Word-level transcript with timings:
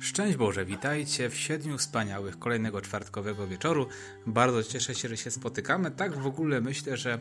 Szczęść 0.00 0.36
Boże, 0.36 0.64
witajcie 0.64 1.30
w 1.30 1.36
siedmiu 1.36 1.78
wspaniałych 1.78 2.38
kolejnego 2.38 2.80
czwartkowego 2.80 3.46
wieczoru. 3.46 3.86
Bardzo 4.26 4.62
cieszę 4.62 4.94
się, 4.94 5.08
że 5.08 5.16
się 5.16 5.30
spotykamy. 5.30 5.90
Tak 5.90 6.18
w 6.18 6.26
ogóle 6.26 6.60
myślę, 6.60 6.96
że 6.96 7.18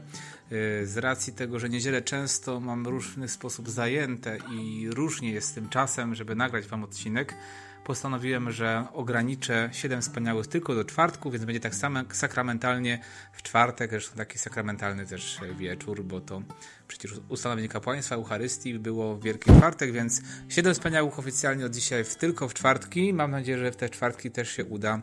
y, 0.51 0.87
z 0.87 0.97
racji 0.97 1.33
tego, 1.33 1.59
że 1.59 1.69
niedzielę 1.69 2.01
często 2.01 2.59
mam 2.59 2.87
różny 2.87 3.27
sposób 3.27 3.69
zajęte 3.69 4.37
i 4.51 4.89
różnie 4.91 5.31
jest 5.31 5.47
z 5.47 5.53
tym 5.53 5.69
czasem, 5.69 6.15
żeby 6.15 6.35
nagrać 6.35 6.67
Wam 6.67 6.83
odcinek, 6.83 7.35
postanowiłem, 7.85 8.51
że 8.51 8.85
ograniczę 8.93 9.69
7 9.71 10.01
wspaniałych 10.01 10.47
tylko 10.47 10.75
do 10.75 10.85
czwartku, 10.85 11.31
więc 11.31 11.45
będzie 11.45 11.59
tak 11.59 11.75
samo 11.75 11.99
sakramentalnie 12.11 12.99
w 13.33 13.41
czwartek, 13.41 13.91
zresztą 13.91 14.17
taki 14.17 14.37
sakramentalny 14.37 15.05
też 15.05 15.39
wieczór, 15.57 16.03
bo 16.03 16.21
to 16.21 16.41
przecież 16.87 17.11
ustanowienie 17.29 17.69
kapłaństwa 17.69 18.15
Eucharystii 18.15 18.79
było 18.79 19.15
w 19.15 19.23
Wielki 19.23 19.51
Czwartek, 19.51 19.91
więc 19.91 20.21
7 20.49 20.73
wspaniałych 20.73 21.19
oficjalnie 21.19 21.65
od 21.65 21.71
dzisiaj 21.71 22.03
w, 22.03 22.15
tylko 22.15 22.47
w 22.47 22.53
czwartki. 22.53 23.13
Mam 23.13 23.31
nadzieję, 23.31 23.57
że 23.57 23.71
w 23.71 23.75
te 23.75 23.89
czwartki 23.89 24.31
też 24.31 24.51
się 24.51 24.65
uda 24.65 25.01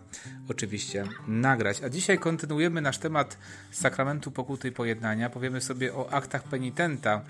oczywiście 0.48 1.04
nagrać. 1.28 1.82
A 1.82 1.88
dzisiaj 1.88 2.18
kontynuujemy 2.18 2.80
nasz 2.80 2.98
temat 2.98 3.38
sakramentu 3.70 4.30
pokuty 4.30 4.68
i 4.68 4.72
pojednania. 4.72 5.30
Powiemy 5.30 5.60
sobie 5.60 5.94
o 5.94 6.12
aktach 6.12 6.42
penitenta, 6.42 7.22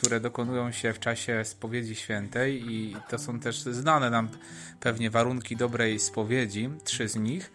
które 0.00 0.20
dokonują 0.20 0.72
się 0.72 0.92
w 0.92 1.00
czasie 1.00 1.44
spowiedzi 1.44 1.94
świętej 1.94 2.72
i 2.72 2.96
to 3.08 3.18
są 3.18 3.40
też 3.40 3.62
znane 3.62 4.10
nam 4.10 4.28
pewnie 4.80 5.10
warunki 5.10 5.56
dobrej 5.56 5.98
spowiedzi, 5.98 6.70
trzy 6.84 7.08
z 7.08 7.16
nich. 7.16 7.52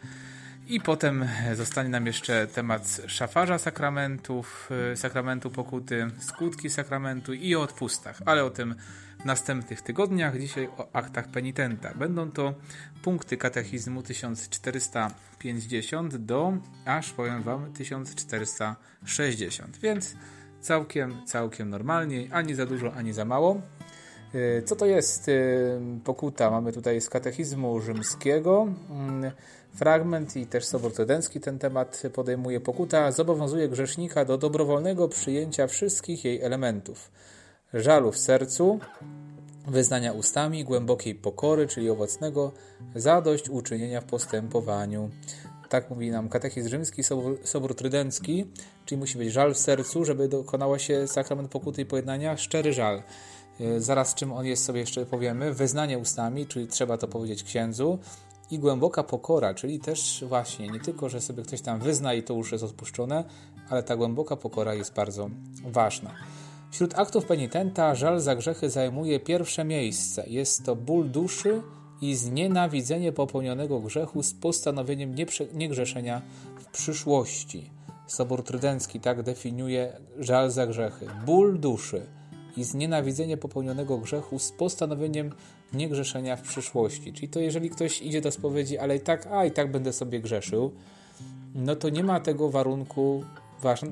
I 0.67 0.81
potem 0.81 1.27
zostanie 1.53 1.89
nam 1.89 2.05
jeszcze 2.05 2.47
temat 2.47 3.01
szafarza 3.07 3.57
sakramentów, 3.57 4.69
y, 4.93 4.97
sakramentu 4.97 5.49
pokuty, 5.49 6.07
skutki 6.19 6.69
sakramentu 6.69 7.33
i 7.33 7.55
o 7.55 7.61
odpustach, 7.61 8.21
ale 8.25 8.45
o 8.45 8.49
tym 8.49 8.75
w 9.19 9.25
następnych 9.25 9.81
tygodniach. 9.81 10.39
Dzisiaj 10.39 10.69
o 10.77 10.89
aktach 10.93 11.27
penitenta. 11.27 11.93
Będą 11.95 12.31
to 12.31 12.53
punkty 13.03 13.37
katechizmu 13.37 14.03
1450 14.03 16.15
do, 16.15 16.53
aż 16.85 17.11
powiem 17.11 17.43
Wam, 17.43 17.73
1460. 17.73 19.79
Więc 19.79 20.15
całkiem, 20.65 21.15
całkiem 21.25 21.69
normalnie, 21.69 22.27
ani 22.31 22.55
za 22.55 22.65
dużo, 22.65 22.93
ani 22.93 23.13
za 23.13 23.25
mało. 23.25 23.61
Y, 24.35 24.63
co 24.65 24.75
to 24.75 24.85
jest 24.85 25.27
y, 25.27 25.79
pokuta? 26.03 26.51
Mamy 26.51 26.71
tutaj 26.73 27.01
z 27.01 27.09
katechizmu 27.09 27.81
rzymskiego 27.81 28.67
mm, 28.89 29.31
fragment 29.73 30.35
i 30.35 30.45
też 30.45 30.65
Sobor 30.65 30.93
Trydencki 30.93 31.39
ten 31.39 31.59
temat 31.59 32.03
podejmuje. 32.13 32.59
Pokuta 32.59 33.11
zobowiązuje 33.11 33.69
grzesznika 33.69 34.25
do 34.25 34.37
dobrowolnego 34.37 35.07
przyjęcia 35.07 35.67
wszystkich 35.67 36.25
jej 36.25 36.41
elementów. 36.41 37.11
Żalu 37.73 38.11
w 38.11 38.17
sercu, 38.17 38.79
wyznania 39.67 40.13
ustami, 40.13 40.63
głębokiej 40.63 41.15
pokory, 41.15 41.67
czyli 41.67 41.89
owocnego 41.89 42.51
zadość 42.95 43.49
uczynienia 43.49 44.01
w 44.01 44.05
postępowaniu. 44.05 45.09
Tak 45.75 45.89
mówi 45.89 46.11
nam 46.11 46.29
katechizm 46.29 46.69
rzymski, 46.69 47.03
Sobór, 47.03 47.39
Sobór 47.43 47.75
Trydencki, 47.75 48.45
czyli 48.85 48.99
musi 48.99 49.17
być 49.17 49.31
żal 49.31 49.53
w 49.53 49.57
sercu, 49.57 50.05
żeby 50.05 50.27
dokonała 50.27 50.79
się 50.79 51.07
sakrament 51.07 51.51
pokuty 51.51 51.81
i 51.81 51.85
pojednania, 51.85 52.37
szczery 52.37 52.73
żal. 52.73 53.03
E, 53.59 53.79
zaraz 53.79 54.15
czym 54.15 54.31
on 54.31 54.45
jest 54.45 54.65
sobie 54.65 54.79
jeszcze 54.79 55.05
powiemy. 55.05 55.53
Wyznanie 55.53 55.97
ustami, 55.97 56.47
czyli 56.47 56.67
trzeba 56.67 56.97
to 56.97 57.07
powiedzieć 57.07 57.43
księdzu. 57.43 57.99
I 58.51 58.59
głęboka 58.59 59.03
pokora, 59.03 59.53
czyli 59.53 59.79
też 59.79 60.23
właśnie 60.27 60.67
nie 60.69 60.79
tylko, 60.79 61.09
że 61.09 61.21
sobie 61.21 61.43
ktoś 61.43 61.61
tam 61.61 61.79
wyzna 61.79 62.13
i 62.13 62.23
to 62.23 62.33
już 62.33 62.51
jest 62.51 62.63
odpuszczone, 62.63 63.23
ale 63.69 63.83
ta 63.83 63.95
głęboka 63.95 64.35
pokora 64.35 64.73
jest 64.73 64.93
bardzo 64.93 65.29
ważna. 65.65 66.11
Wśród 66.71 66.99
aktów 66.99 67.25
penitenta 67.25 67.95
żal 67.95 68.19
za 68.19 68.35
grzechy 68.35 68.69
zajmuje 68.69 69.19
pierwsze 69.19 69.65
miejsce. 69.65 70.23
Jest 70.27 70.65
to 70.65 70.75
ból 70.75 71.09
duszy 71.09 71.61
i 72.01 72.15
znienawidzenie 72.15 73.11
popełnionego 73.11 73.79
grzechu 73.79 74.23
z 74.23 74.33
postanowieniem 74.33 75.15
niegrzeszenia 75.53 76.21
w 76.59 76.65
przyszłości. 76.65 77.69
Sobór 78.07 78.43
Trydencki 78.43 78.99
tak 78.99 79.23
definiuje 79.23 79.97
żal 80.19 80.51
za 80.51 80.67
grzechy. 80.67 81.07
Ból 81.25 81.59
duszy 81.59 82.05
i 82.57 82.63
znienawidzenie 82.63 83.37
popełnionego 83.37 83.97
grzechu 83.97 84.39
z 84.39 84.51
postanowieniem 84.51 85.31
niegrzeszenia 85.73 86.35
w 86.35 86.41
przyszłości. 86.41 87.13
Czyli 87.13 87.29
to 87.29 87.39
jeżeli 87.39 87.69
ktoś 87.69 88.01
idzie 88.01 88.21
do 88.21 88.31
spowiedzi, 88.31 88.77
ale 88.77 88.95
i 88.95 88.99
tak, 88.99 89.27
a 89.31 89.45
i 89.45 89.51
tak 89.51 89.71
będę 89.71 89.93
sobie 89.93 90.19
grzeszył, 90.19 90.71
no 91.55 91.75
to 91.75 91.89
nie 91.89 92.03
ma 92.03 92.19
tego 92.19 92.49
warunku 92.49 93.23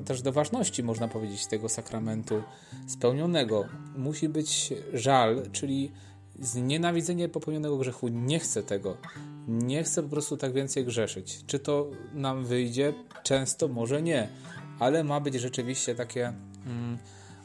też 0.04 0.22
do 0.22 0.32
ważności, 0.32 0.82
można 0.82 1.08
powiedzieć, 1.08 1.46
tego 1.46 1.68
sakramentu 1.68 2.42
spełnionego. 2.86 3.64
Musi 3.96 4.28
być 4.28 4.74
żal, 4.92 5.42
czyli 5.52 5.92
znienawidzenie 6.40 7.28
popełnionego 7.28 7.78
grzechu. 7.78 8.08
Nie 8.08 8.38
chcę 8.38 8.62
tego. 8.62 8.96
Nie 9.48 9.84
chcę 9.84 10.02
po 10.02 10.08
prostu 10.08 10.36
tak 10.36 10.52
więcej 10.52 10.84
grzeszyć. 10.84 11.40
Czy 11.46 11.58
to 11.58 11.90
nam 12.14 12.44
wyjdzie? 12.44 12.94
Często 13.22 13.68
może 13.68 14.02
nie, 14.02 14.28
ale 14.78 15.04
ma 15.04 15.20
być 15.20 15.34
rzeczywiście 15.34 15.94
takie 15.94 16.32
mm, 16.66 16.98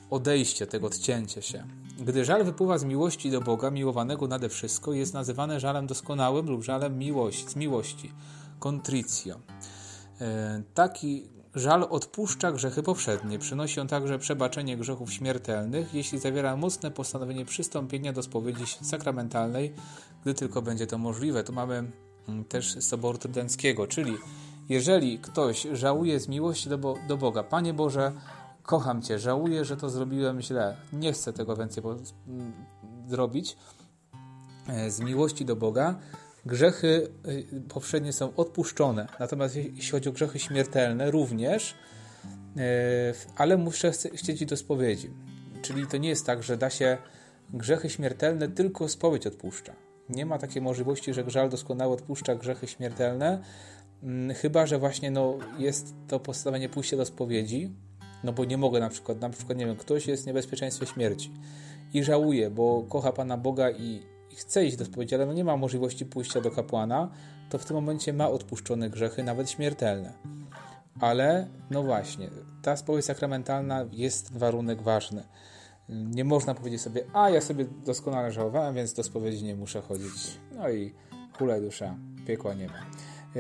odejście 0.09 0.67
tego, 0.67 0.88
odcięcie 0.88 1.41
się. 1.41 1.63
Gdy 2.00 2.25
żal 2.25 2.44
wypływa 2.44 2.77
z 2.77 2.83
miłości 2.83 3.31
do 3.31 3.41
Boga, 3.41 3.72
miłowanego 3.72 4.27
nade 4.27 4.50
wszystko, 4.50 4.94
jest 4.94 5.13
nazywane 5.13 5.59
żalem 5.59 5.88
doskonałym 5.88 6.50
lub 6.50 6.63
żalem 6.63 6.97
miłości, 6.97 7.50
z 7.50 7.56
miłości. 7.56 8.13
Contricio. 8.59 9.39
E, 10.21 10.61
taki 10.73 11.38
żal 11.55 11.87
odpuszcza 11.89 12.51
grzechy 12.51 12.83
poprzednie. 12.83 13.39
Przynosi 13.39 13.79
on 13.79 13.87
także 13.87 14.19
przebaczenie 14.19 14.77
grzechów 14.77 15.13
śmiertelnych, 15.13 15.93
jeśli 15.93 16.19
zawiera 16.19 16.55
mocne 16.55 16.91
postanowienie 16.91 17.45
przystąpienia 17.45 18.13
do 18.13 18.23
spowiedzi 18.23 18.63
sakramentalnej, 18.81 19.73
gdy 20.21 20.33
tylko 20.33 20.61
będzie 20.61 20.88
to 20.88 20.97
możliwe. 20.97 21.43
Tu 21.43 21.53
mamy 21.53 21.91
mm, 22.27 22.45
też 22.45 22.83
Soboru 22.83 23.17
Trydenckiego, 23.17 23.88
czyli 23.88 24.17
jeżeli 24.69 25.19
ktoś 25.19 25.67
żałuje 25.73 26.19
z 26.19 26.27
miłości 26.27 26.69
do, 26.69 26.95
do 27.07 27.17
Boga, 27.17 27.43
Panie 27.43 27.73
Boże, 27.73 28.11
kocham 28.63 29.01
Cię, 29.01 29.19
żałuję, 29.19 29.65
że 29.65 29.77
to 29.77 29.89
zrobiłem 29.89 30.41
źle, 30.41 30.77
nie 30.93 31.13
chcę 31.13 31.33
tego 31.33 31.55
więcej 31.55 31.83
zrobić, 33.07 33.57
e, 34.67 34.91
z 34.91 34.99
miłości 34.99 35.45
do 35.45 35.55
Boga, 35.55 35.95
grzechy 36.45 37.07
e, 37.25 37.59
poprzednie 37.69 38.13
są 38.13 38.35
odpuszczone. 38.35 39.07
Natomiast 39.19 39.55
jeśli 39.55 39.91
chodzi 39.91 40.09
o 40.09 40.11
grzechy 40.11 40.39
śmiertelne, 40.39 41.11
również, 41.11 41.75
e, 42.57 43.13
ale 43.35 43.57
muszę 43.57 43.91
chcieć 43.91 44.45
do 44.45 44.57
spowiedzi. 44.57 45.09
Czyli 45.61 45.88
to 45.88 45.97
nie 45.97 46.09
jest 46.09 46.25
tak, 46.25 46.44
że 46.44 46.57
da 46.57 46.69
się 46.69 46.97
grzechy 47.53 47.89
śmiertelne 47.89 48.47
tylko 48.47 48.89
spowiedź 48.89 49.27
odpuszcza. 49.27 49.73
Nie 50.09 50.25
ma 50.25 50.38
takiej 50.38 50.61
możliwości, 50.61 51.13
że 51.13 51.23
grzal 51.23 51.50
doskonały 51.50 51.94
odpuszcza 51.94 52.35
grzechy 52.35 52.67
śmiertelne, 52.67 53.44
mm, 54.03 54.35
chyba 54.35 54.66
że 54.66 54.79
właśnie 54.79 55.11
no, 55.11 55.38
jest 55.57 55.94
to 56.07 56.19
postawienie 56.19 56.69
pójścia 56.69 56.97
do 56.97 57.06
spowiedzi, 57.06 57.71
no 58.23 58.33
bo 58.33 58.45
nie 58.45 58.57
mogę 58.57 58.79
na 58.79 58.89
przykład, 58.89 59.21
na 59.21 59.29
przykład, 59.29 59.57
nie 59.57 59.66
wiem, 59.66 59.75
ktoś 59.75 60.07
jest 60.07 60.23
w 60.23 60.27
niebezpieczeństwie 60.27 60.85
śmierci 60.85 61.31
i 61.94 62.03
żałuje, 62.03 62.50
bo 62.50 62.83
kocha 62.89 63.11
Pana 63.11 63.38
Boga 63.38 63.71
i, 63.71 64.01
i 64.31 64.35
chce 64.35 64.66
iść 64.66 64.78
do 64.78 64.85
spowiedzi, 64.85 65.16
ale 65.16 65.25
no 65.25 65.34
nie 65.34 65.44
ma 65.44 65.57
możliwości 65.57 66.06
pójścia 66.06 66.41
do 66.41 66.51
kapłana, 66.51 67.09
to 67.50 67.57
w 67.57 67.66
tym 67.66 67.75
momencie 67.75 68.13
ma 68.13 68.29
odpuszczone 68.29 68.90
grzechy, 68.90 69.23
nawet 69.23 69.50
śmiertelne. 69.50 70.13
Ale, 71.00 71.47
no 71.69 71.84
właśnie, 71.84 72.29
ta 72.62 72.78
spowiedź 72.78 73.06
sakramentalna 73.06 73.85
jest 73.91 74.38
warunek 74.38 74.81
ważny. 74.81 75.23
Nie 75.89 76.23
można 76.23 76.56
powiedzieć 76.56 76.81
sobie, 76.81 77.03
a 77.13 77.29
ja 77.29 77.41
sobie 77.41 77.66
doskonale 77.85 78.31
żałowałem, 78.31 78.75
więc 78.75 78.94
do 78.94 79.03
spowiedzi 79.03 79.44
nie 79.44 79.56
muszę 79.56 79.81
chodzić. 79.81 80.39
No 80.56 80.69
i 80.69 80.94
kule 81.38 81.62
dusza, 81.62 81.95
piekła 82.28 82.53
nie 82.53 82.68
ma. 82.68 82.85
E, 83.35 83.40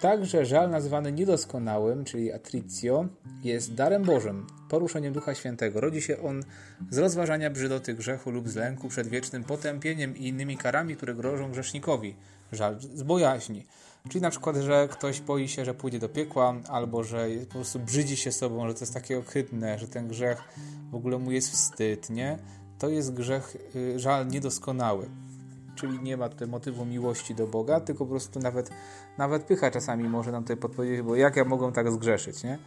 także 0.00 0.46
żal 0.46 0.70
nazywany 0.70 1.12
niedoskonałym, 1.12 2.04
czyli 2.04 2.32
attricio, 2.32 3.06
jest 3.44 3.74
darem 3.74 4.02
Bożym, 4.02 4.46
poruszeniem 4.68 5.12
Ducha 5.12 5.34
Świętego. 5.34 5.80
Rodzi 5.80 6.02
się 6.02 6.22
on 6.22 6.42
z 6.90 6.98
rozważania 6.98 7.50
brzydoty 7.50 7.94
grzechu 7.94 8.30
lub 8.30 8.48
z 8.48 8.56
lęku 8.56 8.88
przed 8.88 9.08
wiecznym 9.08 9.44
potępieniem 9.44 10.16
i 10.16 10.28
innymi 10.28 10.56
karami, 10.56 10.96
które 10.96 11.14
grożą 11.14 11.50
grzesznikowi. 11.50 12.14
Żal 12.52 12.80
z 12.80 13.02
bojaźni. 13.02 13.66
Czyli 14.08 14.22
na 14.22 14.30
przykład, 14.30 14.56
że 14.56 14.88
ktoś 14.90 15.20
boi 15.20 15.48
się, 15.48 15.64
że 15.64 15.74
pójdzie 15.74 15.98
do 15.98 16.08
piekła, 16.08 16.54
albo 16.68 17.04
że 17.04 17.28
po 17.48 17.54
prostu 17.54 17.78
brzydzi 17.78 18.16
się 18.16 18.32
sobą, 18.32 18.68
że 18.68 18.74
to 18.74 18.80
jest 18.80 18.94
takie 18.94 19.18
ohydne, 19.18 19.78
że 19.78 19.88
ten 19.88 20.08
grzech 20.08 20.42
w 20.90 20.94
ogóle 20.94 21.18
mu 21.18 21.32
jest 21.32 21.50
wstyd, 21.50 22.10
nie? 22.10 22.38
To 22.78 22.88
jest 22.88 23.14
grzech, 23.14 23.56
y, 23.76 23.98
żal 23.98 24.28
niedoskonały 24.28 25.08
czyli 25.76 26.00
nie 26.00 26.16
ma 26.16 26.28
tutaj 26.28 26.48
motywu 26.48 26.84
miłości 26.84 27.34
do 27.34 27.46
Boga, 27.46 27.80
tylko 27.80 28.04
po 28.04 28.10
prostu 28.10 28.40
nawet, 28.40 28.70
nawet 29.18 29.42
pycha 29.44 29.70
czasami 29.70 30.08
może 30.08 30.32
nam 30.32 30.42
tutaj 30.42 30.56
podpowiedzieć, 30.56 31.02
bo 31.02 31.16
jak 31.16 31.36
ja 31.36 31.44
mogę 31.44 31.72
tak 31.72 31.92
zgrzeszyć, 31.92 32.44
nie? 32.44 32.58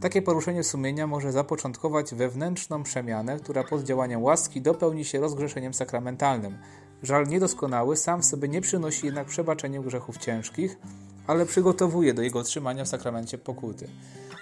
Takie 0.00 0.22
poruszenie 0.22 0.64
sumienia 0.64 1.06
może 1.06 1.32
zapoczątkować 1.32 2.14
wewnętrzną 2.14 2.82
przemianę, 2.82 3.36
która 3.36 3.64
pod 3.64 3.82
działaniem 3.82 4.22
łaski 4.22 4.60
dopełni 4.62 5.04
się 5.04 5.20
rozgrzeszeniem 5.20 5.74
sakramentalnym. 5.74 6.58
Żal 7.02 7.26
niedoskonały 7.26 7.96
sam 7.96 8.22
w 8.22 8.24
sobie 8.24 8.48
nie 8.48 8.60
przynosi 8.60 9.06
jednak 9.06 9.26
przebaczenia 9.26 9.80
grzechów 9.80 10.18
ciężkich, 10.18 10.78
ale 11.26 11.46
przygotowuje 11.46 12.14
do 12.14 12.22
jego 12.22 12.38
otrzymania 12.38 12.84
w 12.84 12.88
sakramencie 12.88 13.38
pokuty. 13.38 13.88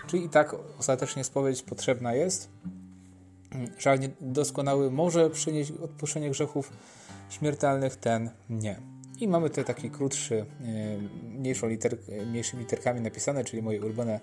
Czyli 0.07 0.25
i 0.25 0.29
tak 0.29 0.57
ostatecznie 0.79 1.25
spowiedź 1.25 1.63
potrzebna 1.63 2.15
jest. 2.15 2.49
Żal 3.79 3.99
niedoskonały 4.01 4.91
może 4.91 5.31
przynieść 5.31 5.71
odpuszczenie 5.71 6.31
grzechów 6.31 6.73
śmiertelnych 7.31 7.97
ten 7.97 8.31
nie. 8.51 8.81
I 9.21 9.29
mamy 9.29 9.49
tutaj 9.49 9.65
taki 9.65 9.91
krótszy, 9.91 10.47
mniejszą 11.23 11.69
liter, 11.69 11.97
mniejszymi 12.27 12.63
literkami 12.63 13.01
napisane, 13.01 13.45
czyli 13.45 13.63
moje 13.63 13.81
ulubione 13.81 14.21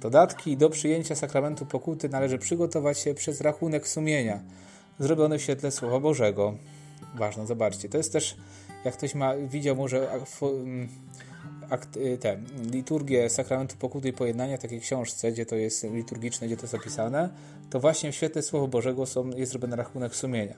dodatki. 0.00 0.56
Do 0.56 0.70
przyjęcia 0.70 1.14
sakramentu 1.14 1.66
pokuty 1.66 2.08
należy 2.08 2.38
przygotować 2.38 2.98
się 2.98 3.14
przez 3.14 3.40
rachunek 3.40 3.88
sumienia, 3.88 4.40
zrobiony 4.98 5.38
w 5.38 5.42
świetle 5.42 5.70
Słowa 5.70 6.00
Bożego. 6.00 6.54
Ważne, 7.14 7.46
zobaczcie. 7.46 7.88
To 7.88 7.98
jest 7.98 8.12
też, 8.12 8.36
jak 8.84 8.94
ktoś 8.94 9.14
ma, 9.14 9.36
widział 9.36 9.76
może 9.76 10.10
akt, 11.70 11.96
y, 11.96 12.18
te, 12.18 12.38
liturgię 12.72 13.30
sakramentu 13.30 13.76
pokuty 13.76 14.08
i 14.08 14.12
pojednania, 14.12 14.58
takiej 14.58 14.80
książce, 14.80 15.32
gdzie 15.32 15.46
to 15.46 15.56
jest 15.56 15.84
liturgiczne, 15.84 16.46
gdzie 16.46 16.56
to 16.56 16.62
jest 16.62 16.72
zapisane, 16.72 17.28
to 17.70 17.80
właśnie 17.80 18.12
w 18.12 18.14
świetle 18.14 18.42
Słowa 18.42 18.66
Bożego 18.66 19.06
są, 19.06 19.30
jest 19.30 19.52
zrobiony 19.52 19.76
rachunek 19.76 20.16
sumienia. 20.16 20.54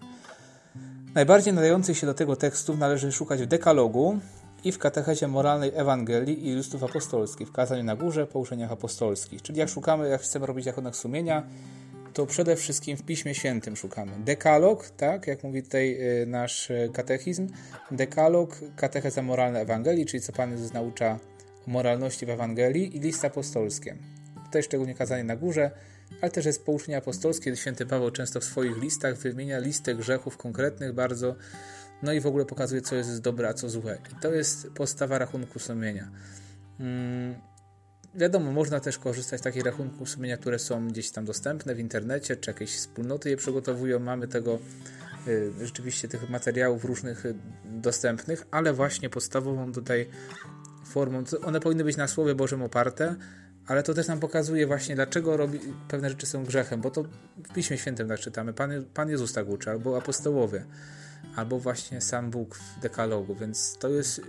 Najbardziej 1.15 1.53
nadających 1.53 1.99
się 1.99 2.07
do 2.07 2.15
tego 2.15 2.37
tekstów 2.37 2.79
należy 2.79 3.13
szukać 3.13 3.43
w 3.43 3.47
dekalogu 3.47 4.19
i 4.65 4.73
w 4.73 4.79
katechezie 4.79 5.29
moralnej 5.29 5.73
Ewangelii 5.75 6.49
i 6.49 6.55
listów 6.55 6.85
apostolskich, 6.85 7.49
w 7.49 7.53
kazaniu 7.53 7.85
na 7.85 7.97
górze, 7.97 8.27
pouczeniach 8.27 8.73
apostolskich. 8.73 9.43
Czyli 9.43 9.59
jak 9.59 9.69
szukamy, 9.69 10.09
jak 10.09 10.21
chcemy 10.21 10.47
robić 10.47 10.67
rachunek 10.67 10.97
sumienia, 10.97 11.43
to 12.15 12.27
przede 12.27 12.57
wszystkim 12.57 12.97
w 12.97 13.03
Piśmie 13.03 13.35
Świętym 13.35 13.77
szukamy. 13.77 14.13
Dekalog, 14.25 14.91
tak, 14.91 15.27
jak 15.27 15.45
mówi 15.45 15.63
tutaj 15.63 15.99
y, 16.23 16.27
nasz 16.27 16.71
y, 16.71 16.91
katechizm, 16.93 17.49
dekalog, 17.91 18.57
katecheza 18.77 19.23
moralna 19.23 19.59
Ewangelii, 19.59 20.07
czyli 20.07 20.21
co 20.21 20.33
Pan 20.33 20.51
Jezus 20.51 20.73
naucza 20.73 21.19
o 21.69 21.71
moralności 21.71 22.27
w 22.27 22.31
Ewangelii 22.31 22.97
i 22.97 23.01
listy 23.01 23.27
apostolskie. 23.27 23.97
Tutaj 24.45 24.63
szczególnie 24.63 24.95
kazanie 24.95 25.25
na 25.25 25.37
górze, 25.37 25.71
ale 26.21 26.31
też 26.31 26.47
jest 26.47 26.65
pouczenie 26.65 26.97
apostolskie. 26.97 27.57
Święty 27.57 27.87
Paweł 27.87 28.11
często 28.11 28.41
w 28.41 28.45
swoich 28.45 28.77
listach 28.77 29.17
wymienia 29.17 29.59
listę 29.59 29.95
grzechów 29.95 30.37
konkretnych 30.37 30.93
bardzo, 30.93 31.37
no 32.03 32.13
i 32.13 32.21
w 32.21 32.27
ogóle 32.27 32.45
pokazuje, 32.45 32.83
co 32.83 32.95
jest 32.95 33.21
dobre, 33.21 33.49
a 33.49 33.55
co 33.55 33.71
złe. 33.71 33.99
I 34.13 34.21
to 34.21 34.33
jest 34.33 34.71
podstawa 34.71 35.19
rachunku 35.19 35.59
sumienia. 35.59 36.11
Hmm 36.79 37.51
Wiadomo, 38.15 38.53
można 38.53 38.81
też 38.81 38.99
korzystać 38.99 39.41
z 39.41 39.43
takich 39.43 39.65
rachunków 39.65 40.11
sumienia, 40.11 40.37
które 40.37 40.59
są 40.59 40.89
gdzieś 40.89 41.11
tam 41.11 41.25
dostępne 41.25 41.75
w 41.75 41.79
internecie, 41.81 42.37
czy 42.37 42.51
jakieś 42.51 42.77
wspólnoty 42.77 43.31
je 43.31 43.37
przygotowują. 43.37 43.99
Mamy 43.99 44.29
tego 44.29 44.59
y, 45.29 45.53
rzeczywiście 45.61 46.09
tych 46.09 46.31
materiałów 46.31 46.85
różnych 46.85 47.27
y, 47.27 47.35
dostępnych, 47.65 48.47
ale 48.51 48.73
właśnie 48.73 49.11
podstawową 49.11 49.73
tutaj 49.73 50.09
formą, 50.85 51.25
one 51.45 51.61
powinny 51.61 51.85
być 51.85 51.97
na 51.97 52.09
Słowie 52.09 52.35
Bożym 52.35 52.63
oparte, 52.63 53.17
ale 53.71 53.83
to 53.83 53.95
też 53.95 54.09
nam 54.09 54.21
pokazuje 54.21 54.67
właśnie, 54.67 54.95
dlaczego 54.95 55.37
robi, 55.37 55.59
pewne 55.89 56.09
rzeczy 56.11 56.27
są 56.27 56.45
grzechem, 56.45 56.81
bo 56.81 56.91
to 56.91 57.03
w 57.03 57.55
Piśmie 57.55 57.79
Świętym 57.79 58.09
tak 58.09 58.21
czytamy. 58.21 58.53
Pan, 58.53 58.71
Pan 58.95 59.11
Jezus 59.11 59.33
tak 59.33 59.49
uczy, 59.49 59.71
albo 59.71 59.99
apostołowie 59.99 60.65
albo 61.37 61.59
właśnie 61.59 62.01
sam 62.01 62.31
Bóg 62.31 62.57
w 62.57 62.81
dekalogu, 62.81 63.35
więc 63.35 63.79
to 63.79 63.89
jest 63.89 64.21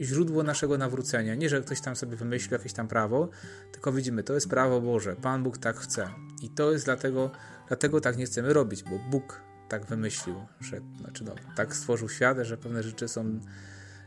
źródło 0.00 0.42
naszego 0.42 0.78
nawrócenia. 0.78 1.34
Nie, 1.34 1.48
że 1.48 1.60
ktoś 1.60 1.80
tam 1.80 1.96
sobie 1.96 2.16
wymyślił 2.16 2.52
jakieś 2.52 2.72
tam 2.72 2.88
prawo, 2.88 3.28
tylko 3.72 3.92
widzimy, 3.92 4.22
to 4.22 4.34
jest 4.34 4.48
prawo 4.48 4.80
Boże, 4.80 5.16
Pan 5.16 5.42
Bóg 5.42 5.58
tak 5.58 5.76
chce. 5.76 6.08
I 6.42 6.50
to 6.50 6.72
jest 6.72 6.84
dlatego, 6.84 7.30
dlatego 7.68 8.00
tak 8.00 8.16
nie 8.16 8.26
chcemy 8.26 8.52
robić, 8.52 8.82
bo 8.82 8.98
Bóg 9.10 9.40
tak 9.68 9.86
wymyślił, 9.86 10.36
że 10.60 10.80
znaczy 11.00 11.24
no, 11.24 11.34
tak 11.56 11.76
stworzył 11.76 12.08
świat, 12.08 12.38
że 12.42 12.56
pewne 12.56 12.82
rzeczy 12.82 13.08
są, 13.08 13.40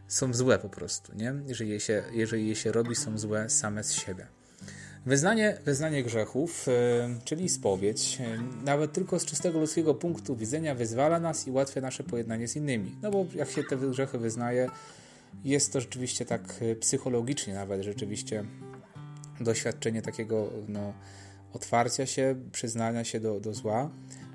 są 0.08 0.34
złe 0.34 0.60
po 0.60 0.70
prostu, 0.70 1.16
nie? 1.16 1.34
Jeżeli 1.48 1.70
je, 1.70 1.80
się, 1.80 2.04
jeżeli 2.12 2.48
je 2.48 2.56
się 2.56 2.72
robi, 2.72 2.96
są 2.96 3.18
złe 3.18 3.50
same 3.50 3.84
z 3.84 3.94
siebie. 3.94 4.39
Wyznanie, 5.06 5.58
wyznanie 5.66 6.04
grzechów, 6.04 6.68
yy, 6.68 6.74
czyli 7.26 7.50
spowiedź, 7.50 8.20
yy, 8.20 8.26
nawet 8.66 8.94
tylko 8.94 9.20
z 9.20 9.26
czystego 9.26 9.60
ludzkiego 9.60 9.96
punktu 9.96 10.36
widzenia 10.36 10.76
wyzwala 10.76 11.20
nas 11.20 11.48
i 11.48 11.52
ułatwia 11.52 11.82
nasze 11.82 12.04
pojednanie 12.04 12.48
z 12.48 12.56
innymi. 12.56 12.96
No 13.02 13.12
bo 13.12 13.26
jak 13.36 13.50
się 13.50 13.64
te 13.64 13.78
grzechy 13.78 14.18
wyznaje, 14.18 14.70
jest 15.44 15.74
to 15.74 15.82
rzeczywiście 15.82 16.26
tak 16.26 16.42
e, 16.62 16.76
psychologicznie 16.76 17.54
nawet 17.54 17.82
rzeczywiście 17.82 18.44
doświadczenie 19.40 20.02
takiego 20.02 20.50
no, 20.68 20.94
otwarcia 21.54 22.06
się, 22.06 22.36
przyznania 22.52 23.04
się 23.04 23.20
do, 23.20 23.40
do 23.40 23.54
zła, 23.54 23.90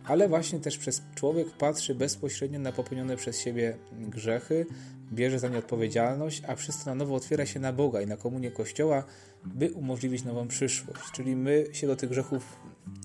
ale 0.04 0.28
właśnie 0.28 0.60
też 0.60 0.78
przez 0.78 1.02
człowiek 1.14 1.50
patrzy 1.50 1.94
bezpośrednio 1.94 2.58
na 2.58 2.72
popełnione 2.72 3.16
przez 3.16 3.40
siebie 3.40 3.76
grzechy, 3.92 4.66
bierze 5.12 5.38
za 5.38 5.48
nie 5.48 5.58
odpowiedzialność, 5.58 6.42
a 6.48 6.56
przez 6.56 6.78
to 6.78 6.90
na 6.90 6.94
nowo 6.94 7.14
otwiera 7.14 7.46
się 7.46 7.60
na 7.60 7.72
Boga 7.72 8.00
i 8.00 8.06
na 8.06 8.16
komunię 8.16 8.50
Kościoła, 8.50 9.04
by 9.44 9.72
umożliwić 9.72 10.24
nową 10.24 10.48
przyszłość. 10.48 11.10
Czyli 11.12 11.36
my 11.36 11.66
się 11.72 11.86
do 11.86 11.96
tych 11.96 12.10
grzechów 12.10 12.56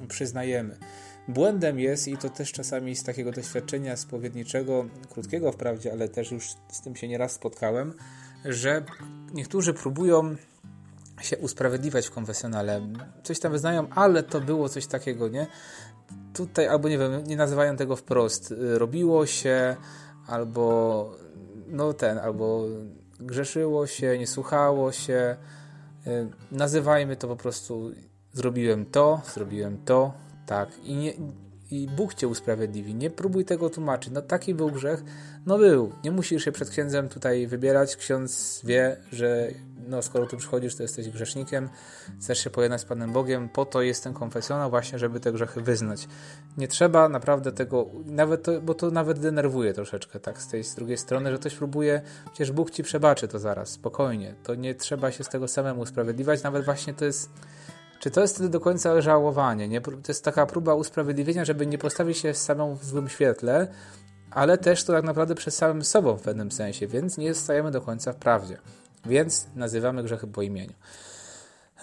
przyznajemy. 0.07 0.77
Błędem 1.27 1.79
jest, 1.79 2.07
i 2.07 2.17
to 2.17 2.29
też 2.29 2.51
czasami 2.51 2.95
z 2.95 3.03
takiego 3.03 3.31
doświadczenia 3.31 3.97
spowiedniczego, 3.97 4.85
krótkiego 5.09 5.51
wprawdzie, 5.51 5.91
ale 5.91 6.09
też 6.09 6.31
już 6.31 6.49
z 6.71 6.81
tym 6.81 6.95
się 6.95 7.07
nieraz 7.07 7.31
spotkałem, 7.31 7.93
że 8.45 8.83
niektórzy 9.33 9.73
próbują 9.73 10.35
się 11.21 11.37
usprawiedliwiać 11.37 12.07
w 12.07 12.11
konfesjonale. 12.11 12.81
Coś 13.23 13.39
tam 13.39 13.51
wyznają, 13.51 13.89
ale 13.89 14.23
to 14.23 14.41
było 14.41 14.69
coś 14.69 14.87
takiego, 14.87 15.27
nie? 15.27 15.47
Tutaj, 16.33 16.67
albo 16.67 16.89
nie 16.89 16.97
wiem, 16.97 17.23
nie 17.27 17.35
nazywają 17.35 17.75
tego 17.75 17.95
wprost. 17.95 18.53
Robiło 18.57 19.25
się, 19.25 19.75
albo 20.27 21.09
no 21.67 21.93
ten, 21.93 22.17
albo 22.17 22.65
grzeszyło 23.19 23.87
się, 23.87 24.17
nie 24.17 24.27
słuchało 24.27 24.91
się. 24.91 25.35
Y, 26.07 26.29
nazywajmy 26.51 27.15
to 27.15 27.27
po 27.27 27.35
prostu 27.35 27.91
zrobiłem 28.33 28.85
to, 28.85 29.21
zrobiłem 29.33 29.77
to, 29.85 30.13
tak. 30.45 30.69
I, 30.83 30.95
nie, 30.95 31.13
I 31.71 31.87
Bóg 31.87 32.13
cię 32.13 32.27
usprawiedliwi. 32.27 32.95
Nie 32.95 33.09
próbuj 33.09 33.45
tego 33.45 33.69
tłumaczyć. 33.69 34.13
No 34.13 34.21
taki 34.21 34.55
był 34.55 34.71
grzech, 34.71 35.03
no 35.45 35.57
był. 35.57 35.93
Nie 36.03 36.11
musisz 36.11 36.45
się 36.45 36.51
przed 36.51 36.69
księdzem 36.69 37.09
tutaj 37.09 37.47
wybierać. 37.47 37.95
Ksiądz 37.95 38.61
wie, 38.63 38.97
że 39.11 39.51
no 39.89 40.01
skoro 40.01 40.25
tu 40.25 40.37
przychodzisz, 40.37 40.75
to 40.75 40.83
jesteś 40.83 41.09
grzesznikiem, 41.09 41.69
chcesz 42.19 42.39
się 42.39 42.49
pojednać 42.49 42.81
z 42.81 42.85
Panem 42.85 43.13
Bogiem, 43.13 43.49
po 43.49 43.65
to 43.65 43.81
jest 43.81 44.03
ten 44.03 44.13
konfesjonał 44.13 44.69
właśnie, 44.69 44.99
żeby 44.99 45.19
te 45.19 45.31
grzechy 45.31 45.61
wyznać. 45.61 46.07
Nie 46.57 46.67
trzeba 46.67 47.09
naprawdę 47.09 47.51
tego, 47.51 47.85
nawet 48.05 48.43
to, 48.43 48.61
bo 48.61 48.73
to 48.73 48.91
nawet 48.91 49.19
denerwuje 49.19 49.73
troszeczkę, 49.73 50.19
tak, 50.19 50.41
z 50.41 50.47
tej 50.47 50.63
z 50.63 50.75
drugiej 50.75 50.97
strony, 50.97 51.31
że 51.31 51.37
ktoś 51.37 51.55
próbuje, 51.55 52.01
przecież 52.25 52.51
Bóg 52.51 52.71
ci 52.71 52.83
przebaczy 52.83 53.27
to 53.27 53.39
zaraz, 53.39 53.69
spokojnie, 53.69 54.35
to 54.43 54.55
nie 54.55 54.75
trzeba 54.75 55.11
się 55.11 55.23
z 55.23 55.29
tego 55.29 55.47
samemu 55.47 55.81
usprawiedliwiać, 55.81 56.43
nawet 56.43 56.65
właśnie 56.65 56.93
to 56.93 57.05
jest 57.05 57.29
czy 57.99 58.11
to 58.11 58.21
jest 58.21 58.35
wtedy 58.35 58.49
do 58.49 58.59
końca 58.59 59.01
żałowanie? 59.01 59.67
Nie? 59.67 59.81
To 59.81 59.91
jest 60.07 60.23
taka 60.23 60.45
próba 60.45 60.73
usprawiedliwienia, 60.73 61.45
żeby 61.45 61.67
nie 61.67 61.77
postawić 61.77 62.17
się 62.17 62.33
samą 62.33 62.75
w 62.75 62.85
złym 62.85 63.09
świetle, 63.09 63.67
ale 64.31 64.57
też 64.57 64.83
to 64.83 64.93
tak 64.93 65.03
naprawdę 65.03 65.35
przed 65.35 65.53
samym 65.53 65.83
sobą 65.83 66.17
w 66.17 66.21
pewnym 66.21 66.51
sensie, 66.51 66.87
więc 66.87 67.17
nie 67.17 67.33
stajemy 67.33 67.71
do 67.71 67.81
końca 67.81 68.13
w 68.13 68.15
prawdzie 68.15 68.57
więc 69.05 69.47
nazywamy 69.55 70.03
grzechy 70.03 70.27
po 70.27 70.41
imieniu. 70.41 70.73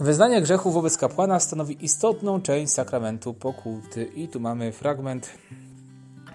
Wyznanie 0.01 0.43
grzechu 0.43 0.71
wobec 0.71 0.97
kapłana 0.97 1.41
stanowi 1.41 1.85
istotną 1.85 2.43
część 2.43 2.73
sakramentu 2.73 3.35
pokuty. 3.35 4.05
I 4.05 4.29
tu 4.29 4.41
mamy 4.41 4.73
fragment 4.73 5.31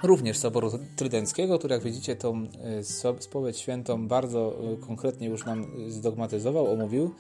również 0.03 0.37
Soboru 0.37 0.71
Trydenckiego, 0.95 1.59
który 1.59 1.73
jak 1.73 1.83
widzicie 1.83 2.15
tą 2.15 2.47
e, 3.17 3.19
spowiedź 3.19 3.57
świętą 3.57 4.07
bardzo 4.07 4.55
e, 4.73 4.77
konkretnie 4.87 5.27
już 5.27 5.45
nam 5.45 5.65
zdogmatyzował, 5.87 6.73
omówił. 6.73 7.11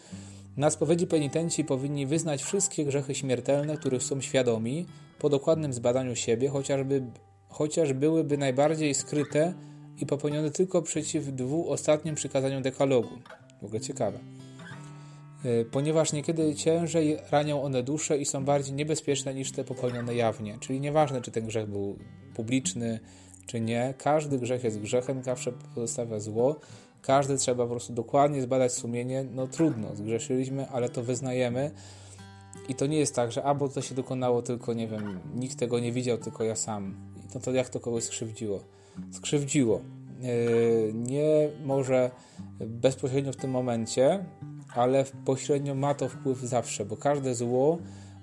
Na 0.57 0.69
spowiedzi 0.69 1.07
penitenci 1.07 1.65
powinni 1.65 2.05
wyznać 2.05 2.43
wszystkie 2.43 2.85
grzechy 2.85 3.15
śmiertelne, 3.15 3.77
których 3.77 4.03
są 4.03 4.21
świadomi, 4.21 4.85
po 5.19 5.29
dokładnym 5.29 5.73
zbadaniu 5.73 6.15
siebie, 6.15 6.49
chociażby, 6.49 7.03
chociaż 7.49 7.93
byłyby 7.93 8.37
najbardziej 8.37 8.93
skryte 8.93 9.53
i 9.97 10.05
popełnione 10.05 10.51
tylko 10.51 10.81
przeciw 10.81 11.27
dwóm 11.27 11.67
ostatnim 11.67 12.15
przykazaniom 12.15 12.61
dekalogu. 12.61 13.15
W 13.61 13.65
ogóle 13.65 13.81
ciekawe. 13.81 14.19
E, 15.45 15.65
ponieważ 15.65 16.13
niekiedy 16.13 16.55
ciężej 16.55 17.17
ranią 17.31 17.63
one 17.63 17.83
dusze 17.83 18.17
i 18.17 18.25
są 18.25 18.45
bardziej 18.45 18.73
niebezpieczne 18.73 19.33
niż 19.33 19.51
te 19.51 19.63
popełnione 19.63 20.15
jawnie. 20.15 20.57
Czyli 20.59 20.79
nieważne, 20.79 21.21
czy 21.21 21.31
ten 21.31 21.45
grzech 21.45 21.69
był 21.69 21.95
publiczny, 22.35 22.99
czy 23.45 23.61
nie. 23.61 23.93
Każdy 23.97 24.39
grzech 24.39 24.63
jest 24.63 24.79
grzechem, 24.79 25.23
zawsze 25.23 25.51
pozostawia 25.75 26.19
zło. 26.19 26.59
Każdy 27.01 27.37
trzeba 27.37 27.63
po 27.63 27.69
prostu 27.69 27.93
dokładnie 27.93 28.41
zbadać 28.41 28.73
sumienie. 28.73 29.25
No 29.31 29.47
trudno, 29.47 29.95
zgrzeszyliśmy, 29.95 30.69
ale 30.69 30.89
to 30.89 31.03
wyznajemy. 31.03 31.71
I 32.69 32.75
to 32.75 32.87
nie 32.87 32.99
jest 32.99 33.15
tak, 33.15 33.31
że 33.31 33.43
albo 33.43 33.69
to 33.69 33.81
się 33.81 33.95
dokonało 33.95 34.41
tylko, 34.41 34.73
nie 34.73 34.87
wiem, 34.87 35.19
nikt 35.35 35.59
tego 35.59 35.79
nie 35.79 35.91
widział, 35.91 36.17
tylko 36.17 36.43
ja 36.43 36.55
sam. 36.55 36.95
No 37.35 37.41
to 37.41 37.51
jak 37.51 37.69
to 37.69 37.79
kogoś 37.79 38.03
skrzywdziło? 38.03 38.59
Skrzywdziło. 39.11 39.81
E, 40.23 40.93
nie 40.93 41.49
może 41.65 42.11
bezpośrednio 42.59 43.31
w 43.31 43.35
tym 43.35 43.51
momencie, 43.51 44.25
ale 44.75 45.05
pośrednio 45.25 45.75
ma 45.75 45.93
to 45.93 46.09
wpływ 46.09 46.39
zawsze, 46.39 46.85
bo 46.85 46.97
każde 46.97 47.35
zło 47.35 47.77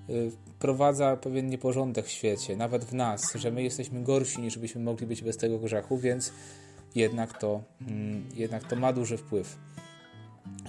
e, 0.09 0.13
wprowadza 0.59 1.17
pewien 1.17 1.47
nieporządek 1.47 2.05
w 2.05 2.09
świecie, 2.09 2.55
nawet 2.55 2.85
w 2.85 2.93
nas, 2.93 3.33
że 3.35 3.51
my 3.51 3.63
jesteśmy 3.63 4.03
gorsi 4.03 4.41
niż 4.41 4.57
byśmy 4.57 4.81
mogli 4.81 5.07
być 5.07 5.21
bez 5.21 5.37
tego 5.37 5.59
grzechu, 5.59 5.97
więc 5.97 6.31
jednak 6.95 7.37
to, 7.37 7.63
mm, 7.81 8.23
jednak 8.35 8.63
to 8.63 8.75
ma 8.75 8.93
duży 8.93 9.17
wpływ. 9.17 9.57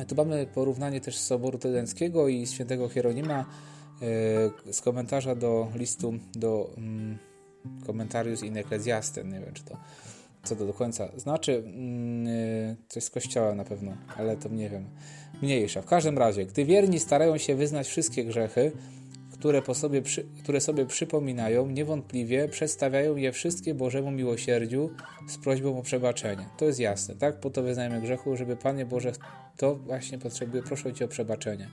Tu 0.08 0.14
mamy 0.14 0.46
porównanie 0.54 1.00
też 1.00 1.18
z 1.18 1.26
Soboru 1.26 1.58
Trydenckiego 1.58 2.28
i 2.28 2.46
świętego 2.46 2.88
Hieronima 2.88 3.40
e, 4.68 4.72
z 4.72 4.80
komentarza 4.80 5.34
do 5.34 5.68
listu 5.74 6.14
do 6.34 6.70
mm, 6.76 7.18
Commentarius 7.86 8.42
in 8.42 8.54
nie 8.54 9.40
wiem 9.40 9.54
czy 9.54 9.64
to 9.64 9.76
co 10.42 10.56
to 10.56 10.66
do 10.66 10.72
końca 10.72 11.08
znaczy. 11.16 11.52
Yy, 11.52 12.76
coś 12.88 13.04
z 13.04 13.10
kościoła 13.10 13.54
na 13.54 13.64
pewno, 13.64 13.96
ale 14.16 14.36
to 14.36 14.48
nie 14.48 14.70
wiem. 14.70 14.84
Mniejsza. 15.42 15.82
W 15.82 15.86
każdym 15.86 16.18
razie, 16.18 16.46
gdy 16.46 16.64
wierni 16.64 17.00
starają 17.00 17.38
się 17.38 17.54
wyznać 17.54 17.88
wszystkie 17.88 18.24
grzechy, 18.24 18.72
które, 19.40 19.62
po 19.62 19.74
sobie, 19.74 20.02
przy, 20.02 20.26
które 20.42 20.60
sobie 20.60 20.86
przypominają, 20.86 21.66
niewątpliwie 21.66 22.48
przedstawiają 22.48 23.16
je 23.16 23.32
wszystkie 23.32 23.74
Bożemu 23.74 24.10
miłosierdziu 24.10 24.90
z 25.28 25.38
prośbą 25.38 25.78
o 25.78 25.82
przebaczenie. 25.82 26.48
To 26.58 26.64
jest 26.64 26.80
jasne, 26.80 27.14
tak? 27.14 27.40
Po 27.40 27.50
to 27.50 27.62
wyznajemy 27.62 28.00
grzechu, 28.00 28.36
żeby 28.36 28.56
Panie 28.56 28.86
Boże, 28.86 29.12
to 29.56 29.74
właśnie 29.74 30.18
potrzebuję, 30.18 30.62
proszę 30.62 30.92
Cię 30.92 31.04
o 31.04 31.08
przebaczenie. 31.08 31.68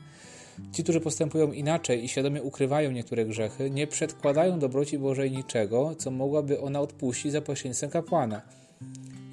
Ci, 0.72 0.84
którzy 0.84 1.02
postępują 1.02 1.52
inaczej 1.52 2.06
i 2.06 2.08
świadomie 2.08 2.44
ukrywają 2.44 2.92
niektóre 2.92 3.26
grzechy, 3.26 3.70
nie 3.70 3.88
przedkładają 3.88 4.60
dobroci 4.60 4.98
Bożej 4.98 5.32
niczego, 5.32 5.96
co 5.98 6.12
mogłaby 6.12 6.62
ona 6.62 6.82
odpuścić 6.82 7.32
za 7.32 7.42
pośrednictwem 7.42 7.90
kapłana. 7.90 8.42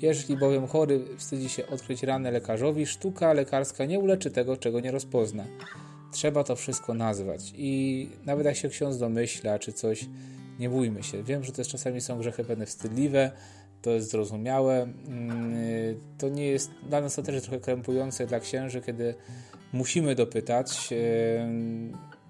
Jeśli 0.03 0.37
bowiem 0.37 0.67
chory 0.67 1.00
wstydzi 1.19 1.49
się 1.49 1.67
odkryć 1.67 2.03
ranę 2.03 2.31
lekarzowi, 2.31 2.87
sztuka 2.87 3.33
lekarska 3.33 3.85
nie 3.85 3.99
uleczy 3.99 4.31
tego, 4.31 4.57
czego 4.57 4.81
nie 4.81 4.91
rozpozna. 4.91 5.45
Trzeba 6.14 6.44
to 6.44 6.56
wszystko 6.56 6.94
nazwać. 6.94 7.52
I 7.56 8.09
nawet 8.25 8.47
jak 8.47 8.56
się 8.56 8.68
ksiądz 8.68 8.99
domyśla, 8.99 9.59
czy 9.59 9.73
coś, 9.73 10.06
nie 10.59 10.71
bójmy 10.71 11.02
się. 11.02 11.23
Wiem, 11.23 11.44
że 11.44 11.52
jest, 11.59 11.71
czasami 11.71 12.00
są 12.00 12.18
grzechy 12.18 12.44
pewne 12.44 12.66
wstydliwe, 12.66 13.30
to 13.83 13.90
jest 13.90 14.11
zrozumiałe. 14.11 14.83
Mm, 14.83 15.54
to 16.18 16.28
nie 16.28 16.47
jest, 16.47 16.71
dla 16.88 17.00
nas 17.00 17.14
to 17.14 17.23
też 17.23 17.42
trochę 17.42 17.61
krępujące 17.61 18.26
dla 18.26 18.40
księży, 18.40 18.83
kiedy 18.83 19.14
musimy 19.73 20.14
dopytać. 20.14 20.88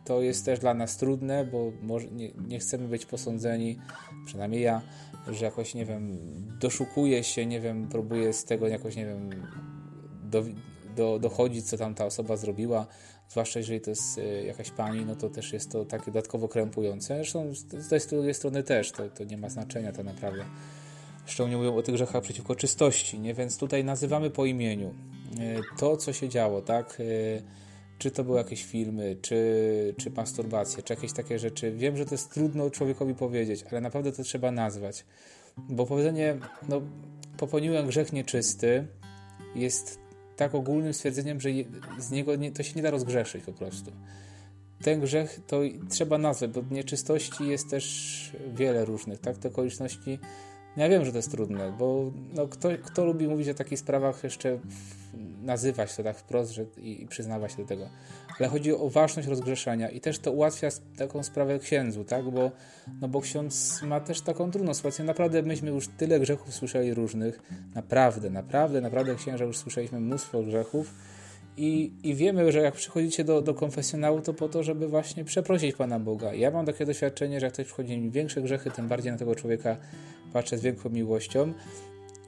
To 0.04 0.22
jest 0.22 0.44
też 0.44 0.58
dla 0.58 0.74
nas 0.74 0.96
trudne, 0.96 1.44
bo 1.82 2.00
nie, 2.12 2.30
nie 2.48 2.58
chcemy 2.58 2.88
być 2.88 3.06
posądzeni, 3.06 3.78
przynajmniej 4.26 4.62
ja, 4.62 4.82
że 5.28 5.44
jakoś, 5.44 5.74
nie 5.74 5.84
wiem, 5.84 6.18
doszukuje 6.60 7.24
się, 7.24 7.46
nie 7.46 7.60
wiem, 7.60 7.88
próbuje 7.88 8.32
z 8.32 8.44
tego 8.44 8.68
jakoś, 8.68 8.96
nie 8.96 9.06
wiem, 9.06 9.30
do, 10.94 11.18
dochodzić, 11.18 11.68
co 11.68 11.78
tam 11.78 11.94
ta 11.94 12.06
osoba 12.06 12.36
zrobiła, 12.36 12.86
zwłaszcza 13.28 13.58
jeżeli 13.58 13.80
to 13.80 13.90
jest 13.90 14.18
e, 14.18 14.44
jakaś 14.44 14.70
pani, 14.70 15.06
no 15.06 15.16
to 15.16 15.30
też 15.30 15.52
jest 15.52 15.72
to 15.72 15.84
takie 15.84 16.04
dodatkowo 16.04 16.48
krępujące. 16.48 17.16
Zresztą 17.16 17.54
z 17.54 17.88
tej 17.88 18.00
drugiej 18.00 18.34
strony 18.34 18.62
też, 18.62 18.92
to, 18.92 19.08
to 19.08 19.24
nie 19.24 19.36
ma 19.36 19.48
znaczenia 19.48 19.92
to 19.92 20.02
naprawdę. 20.02 20.44
Zresztą 21.24 21.48
nie 21.48 21.56
mówią 21.56 21.76
o 21.76 21.82
tych 21.82 21.94
grzechach 21.94 22.22
przeciwko 22.22 22.54
czystości, 22.54 23.20
nie? 23.20 23.34
więc 23.34 23.58
tutaj 23.58 23.84
nazywamy 23.84 24.30
po 24.30 24.44
imieniu 24.44 24.88
e, 24.88 25.76
to, 25.78 25.96
co 25.96 26.12
się 26.12 26.28
działo, 26.28 26.62
tak? 26.62 27.00
E, 27.00 27.64
czy 27.98 28.10
to 28.10 28.24
były 28.24 28.38
jakieś 28.38 28.64
filmy, 28.64 29.16
czy, 29.22 29.94
czy 29.98 30.10
masturbacja, 30.10 30.82
czy 30.82 30.92
jakieś 30.92 31.12
takie 31.12 31.38
rzeczy. 31.38 31.72
Wiem, 31.72 31.96
że 31.96 32.04
to 32.04 32.14
jest 32.14 32.34
trudno 32.34 32.70
człowiekowi 32.70 33.14
powiedzieć, 33.14 33.64
ale 33.70 33.80
naprawdę 33.80 34.12
to 34.12 34.22
trzeba 34.22 34.50
nazwać. 34.50 35.04
Bo 35.56 35.86
powiedzenie, 35.86 36.36
no, 36.68 36.80
popełniłem 37.36 37.86
grzech 37.86 38.12
nieczysty, 38.12 38.86
jest 39.54 40.03
tak 40.36 40.54
ogólnym 40.54 40.94
stwierdzeniem, 40.94 41.40
że 41.40 41.48
z 41.98 42.10
niego 42.10 42.36
nie, 42.36 42.52
to 42.52 42.62
się 42.62 42.72
nie 42.76 42.82
da 42.82 42.90
rozgrzeszyć 42.90 43.44
po 43.44 43.52
prostu. 43.52 43.92
Ten 44.82 45.00
grzech 45.00 45.40
to 45.46 45.60
trzeba 45.90 46.18
nazwać, 46.18 46.50
bo 46.50 46.62
nieczystości 46.70 47.48
jest 47.48 47.70
też 47.70 48.32
wiele 48.54 48.84
różnych, 48.84 49.20
tak? 49.20 49.38
Te 49.38 49.48
okoliczności 49.48 50.18
ja 50.76 50.88
wiem, 50.88 51.04
że 51.04 51.10
to 51.10 51.18
jest 51.18 51.30
trudne, 51.30 51.72
bo 51.78 52.12
no, 52.34 52.48
kto, 52.48 52.68
kto 52.84 53.04
lubi 53.04 53.28
mówić 53.28 53.48
o 53.48 53.54
takich 53.54 53.78
sprawach, 53.78 54.24
jeszcze 54.24 54.58
nazywać 55.42 55.96
to 55.96 56.02
tak 56.02 56.18
wprost 56.18 56.52
że, 56.52 56.64
i, 56.76 57.02
i 57.02 57.06
przyznawać 57.06 57.52
się 57.52 57.56
do 57.56 57.64
tego. 57.64 57.88
Ale 58.38 58.48
chodzi 58.48 58.72
o 58.72 58.90
ważność 58.90 59.28
rozgrzeszania 59.28 59.90
i 59.90 60.00
też 60.00 60.18
to 60.18 60.32
ułatwia 60.32 60.68
taką 60.96 61.22
sprawę 61.22 61.58
księdzu, 61.58 62.04
tak? 62.04 62.30
Bo, 62.30 62.50
no 63.00 63.08
bo 63.08 63.20
ksiądz 63.20 63.82
ma 63.82 64.00
też 64.00 64.20
taką 64.20 64.50
trudną 64.50 64.74
sytuację. 64.74 65.04
Naprawdę 65.04 65.42
myśmy 65.42 65.70
już 65.70 65.88
tyle 65.88 66.20
grzechów 66.20 66.54
słyszeli 66.54 66.94
różnych. 66.94 67.42
Naprawdę, 67.74 68.30
naprawdę, 68.30 68.80
naprawdę 68.80 69.14
księża 69.14 69.44
już 69.44 69.58
słyszeliśmy 69.58 70.00
mnóstwo 70.00 70.42
grzechów 70.42 70.94
i, 71.56 71.92
I 72.02 72.14
wiemy, 72.14 72.52
że 72.52 72.58
jak 72.58 72.74
przychodzicie 72.74 73.24
do, 73.24 73.42
do 73.42 73.54
konfesjonału, 73.54 74.20
to 74.20 74.34
po 74.34 74.48
to, 74.48 74.62
żeby 74.62 74.88
właśnie 74.88 75.24
przeprosić 75.24 75.76
Pana 75.76 76.00
Boga. 76.00 76.34
Ja 76.34 76.50
mam 76.50 76.66
takie 76.66 76.86
doświadczenie, 76.86 77.40
że 77.40 77.46
jak 77.46 77.52
ktoś 77.52 77.66
przychodzi 77.66 77.98
mi 77.98 78.10
większe 78.10 78.42
grzechy, 78.42 78.70
tym 78.70 78.88
bardziej 78.88 79.12
na 79.12 79.18
tego 79.18 79.34
człowieka 79.34 79.76
patrzę 80.34 80.58
z 80.58 80.60
większą 80.60 80.90
miłością. 80.90 81.52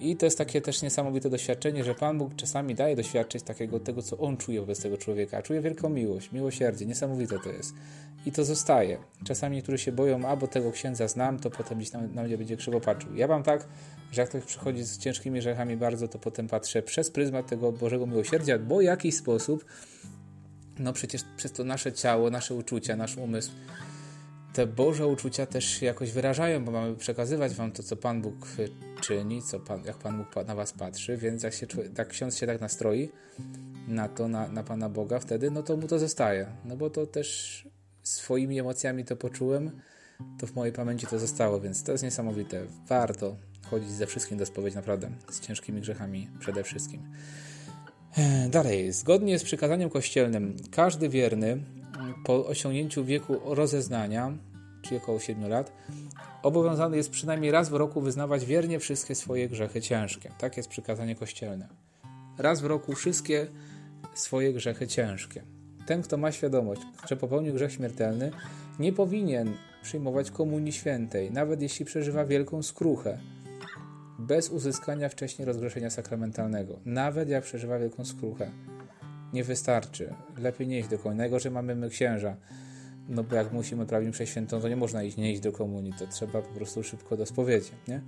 I 0.01 0.17
to 0.17 0.27
jest 0.27 0.39
takie 0.39 0.61
też 0.61 0.83
niesamowite 0.83 1.31
doświadczenie, 1.31 1.85
że 1.85 1.95
Pan 1.95 2.19
Bóg 2.19 2.35
czasami 2.37 2.75
daje 2.75 2.97
doświadczyć 2.97 3.43
takiego 3.43 3.81
tego, 3.81 4.03
co 4.03 4.19
On 4.19 4.37
czuje 4.37 4.61
wobec 4.61 4.83
tego 4.83 4.99
człowieka. 4.99 5.43
Czuje 5.43 5.61
wielką 5.61 5.89
miłość, 5.89 6.33
miłosierdzie, 6.33 6.87
niesamowite 6.87 7.39
to 7.39 7.51
jest. 7.51 7.75
I 8.27 8.33
to 8.33 8.45
zostaje. 8.45 8.99
Czasami 9.25 9.57
niektórzy 9.57 9.79
się 9.79 9.93
boją, 9.93 10.29
a 10.29 10.37
bo 10.37 10.47
tego 10.47 10.73
księdza 10.73 11.09
znam, 11.09 11.39
to 11.39 11.51
potem 11.51 11.79
gdzieś 11.79 11.93
na, 11.93 12.01
na 12.03 12.23
mnie 12.23 12.39
będzie 12.39 12.57
krzywo 12.57 12.81
patrzył. 12.81 13.15
Ja 13.15 13.29
mam 13.29 13.43
tak, 13.43 13.69
że 14.13 14.21
jak 14.21 14.31
ktoś 14.31 14.45
przychodzi 14.45 14.83
z 14.83 14.99
ciężkimi 14.99 15.41
grzechami 15.41 15.77
bardzo, 15.77 16.09
to 16.09 16.19
potem 16.19 16.49
patrzę 16.49 16.83
przez 16.83 17.11
pryzmat 17.11 17.47
tego 17.47 17.73
Bożego 17.73 18.07
Miłosierdzia, 18.07 18.59
bo 18.59 18.79
w 18.79 18.83
jakiś 18.83 19.17
sposób, 19.17 19.65
no 20.79 20.93
przecież 20.93 21.23
przez 21.37 21.53
to 21.53 21.65
nasze 21.65 21.93
ciało, 21.93 22.31
nasze 22.31 22.55
uczucia, 22.55 22.97
nasz 22.97 23.17
umysł, 23.17 23.51
te 24.57 24.67
Boże 24.67 25.07
uczucia 25.07 25.47
też 25.47 25.83
jakoś 25.83 26.13
wyrażają, 26.13 26.65
bo 26.65 26.73
mamy 26.73 26.97
przekazywać 26.97 27.55
Wam 27.55 27.73
to, 27.73 27.83
co 27.83 27.97
Pan 27.97 28.23
Bóg 28.23 28.47
czyni, 29.01 29.43
co 29.43 29.61
Pan, 29.61 29.85
jak 29.85 29.97
Pan 29.97 30.19
Bóg 30.19 30.47
na 30.47 30.55
Was 30.55 30.73
patrzy, 30.73 31.17
więc 31.17 31.43
jak 31.43 31.55
się 31.55 31.67
tak 31.95 32.09
ksiądz 32.09 32.37
się 32.37 32.47
tak 32.47 32.61
nastroi 32.61 33.11
na 33.89 34.09
to, 34.09 34.29
na, 34.29 34.49
na 34.49 34.63
Pana 34.63 34.89
Boga 34.89 35.19
wtedy, 35.19 35.51
no 35.51 35.63
to 35.63 35.77
mu 35.77 35.89
to 35.89 35.99
zostaje. 35.99 36.47
No 36.65 36.77
bo 36.77 36.91
to 36.91 37.07
też 37.07 37.69
swoimi 38.03 38.61
emocjami 38.61 39.05
to 39.05 39.17
poczułem, 39.17 39.71
to 40.39 40.47
w 40.47 40.55
mojej 40.55 40.73
pamięci 40.73 41.07
to 41.07 41.19
zostało, 41.19 41.61
więc 41.61 41.83
to 41.83 41.93
jest 41.93 42.05
niesamowite. 42.05 42.67
Warto 42.89 43.37
chodzić 43.71 43.91
ze 43.91 44.07
wszystkim 44.07 44.39
do 44.39 44.47
spowiedzi, 44.47 44.77
naprawdę, 44.77 45.11
z 45.31 45.41
ciężkimi 45.41 45.81
grzechami 45.81 46.29
przede 46.39 46.65
wszystkim. 46.65 47.03
Dalej, 48.51 48.93
zgodnie 48.93 49.39
z 49.39 49.45
przykazaniem 49.45 49.91
kościelnym, 49.91 50.57
każdy 50.71 51.09
wierny 51.09 51.59
po 52.25 52.47
osiągnięciu 52.47 53.05
wieku 53.05 53.37
rozeznania, 53.45 54.33
czyli 54.83 54.97
około 54.97 55.21
7 55.21 55.49
lat, 55.49 55.73
obowiązany 56.43 56.97
jest 56.97 57.11
przynajmniej 57.11 57.51
raz 57.51 57.69
w 57.69 57.75
roku 57.75 58.01
wyznawać 58.01 58.45
wiernie 58.45 58.79
wszystkie 58.79 59.15
swoje 59.15 59.49
grzechy 59.49 59.81
ciężkie. 59.81 60.31
Tak 60.39 60.57
jest 60.57 60.69
przykazanie 60.69 61.15
kościelne. 61.15 61.69
Raz 62.39 62.61
w 62.61 62.65
roku 62.65 62.95
wszystkie 62.95 63.47
swoje 64.15 64.53
grzechy 64.53 64.87
ciężkie. 64.87 65.43
Ten, 65.87 66.03
kto 66.03 66.17
ma 66.17 66.33
świadomość, 66.33 66.83
że 67.09 67.17
popełnił 67.17 67.55
grzech 67.55 67.73
śmiertelny, 67.73 68.31
nie 68.79 68.93
powinien 68.93 69.53
przyjmować 69.83 70.31
komunii 70.31 70.73
świętej, 70.73 71.31
nawet 71.31 71.63
jeśli 71.63 71.85
przeżywa 71.85 72.25
wielką 72.25 72.63
skruchę, 72.63 73.19
bez 74.19 74.51
uzyskania 74.51 75.09
wcześniej 75.09 75.47
rozgrzeszenia 75.47 75.91
sakramentalnego, 75.91 76.79
nawet 76.85 77.29
jak 77.29 77.45
przeżywa 77.45 77.79
wielką 77.79 78.05
skruchę 78.05 78.51
nie 79.33 79.45
wystarczy. 79.45 80.15
Lepiej 80.39 80.67
nie 80.67 80.79
iść 80.79 80.89
do 80.89 80.99
komunii. 80.99 81.19
Najgorzej 81.19 81.53
mamy 81.53 81.75
my 81.75 81.89
księża. 81.91 82.37
No 83.09 83.25
bo 83.25 83.37
jak 83.37 83.53
musimy 83.53 83.87
prawić 83.87 84.11
mszę 84.11 84.27
świętą, 84.27 84.61
to 84.61 84.69
nie 84.69 84.77
można 84.77 85.03
iść, 85.03 85.17
nie 85.17 85.33
iść 85.33 85.41
do 85.41 85.53
komunii. 85.53 85.93
To 85.99 86.07
trzeba 86.07 86.43
po 86.43 86.55
prostu 86.55 86.83
szybko 86.83 87.17
do 87.17 87.27
spowiedzi, 87.27 87.71
nie? 87.89 88.03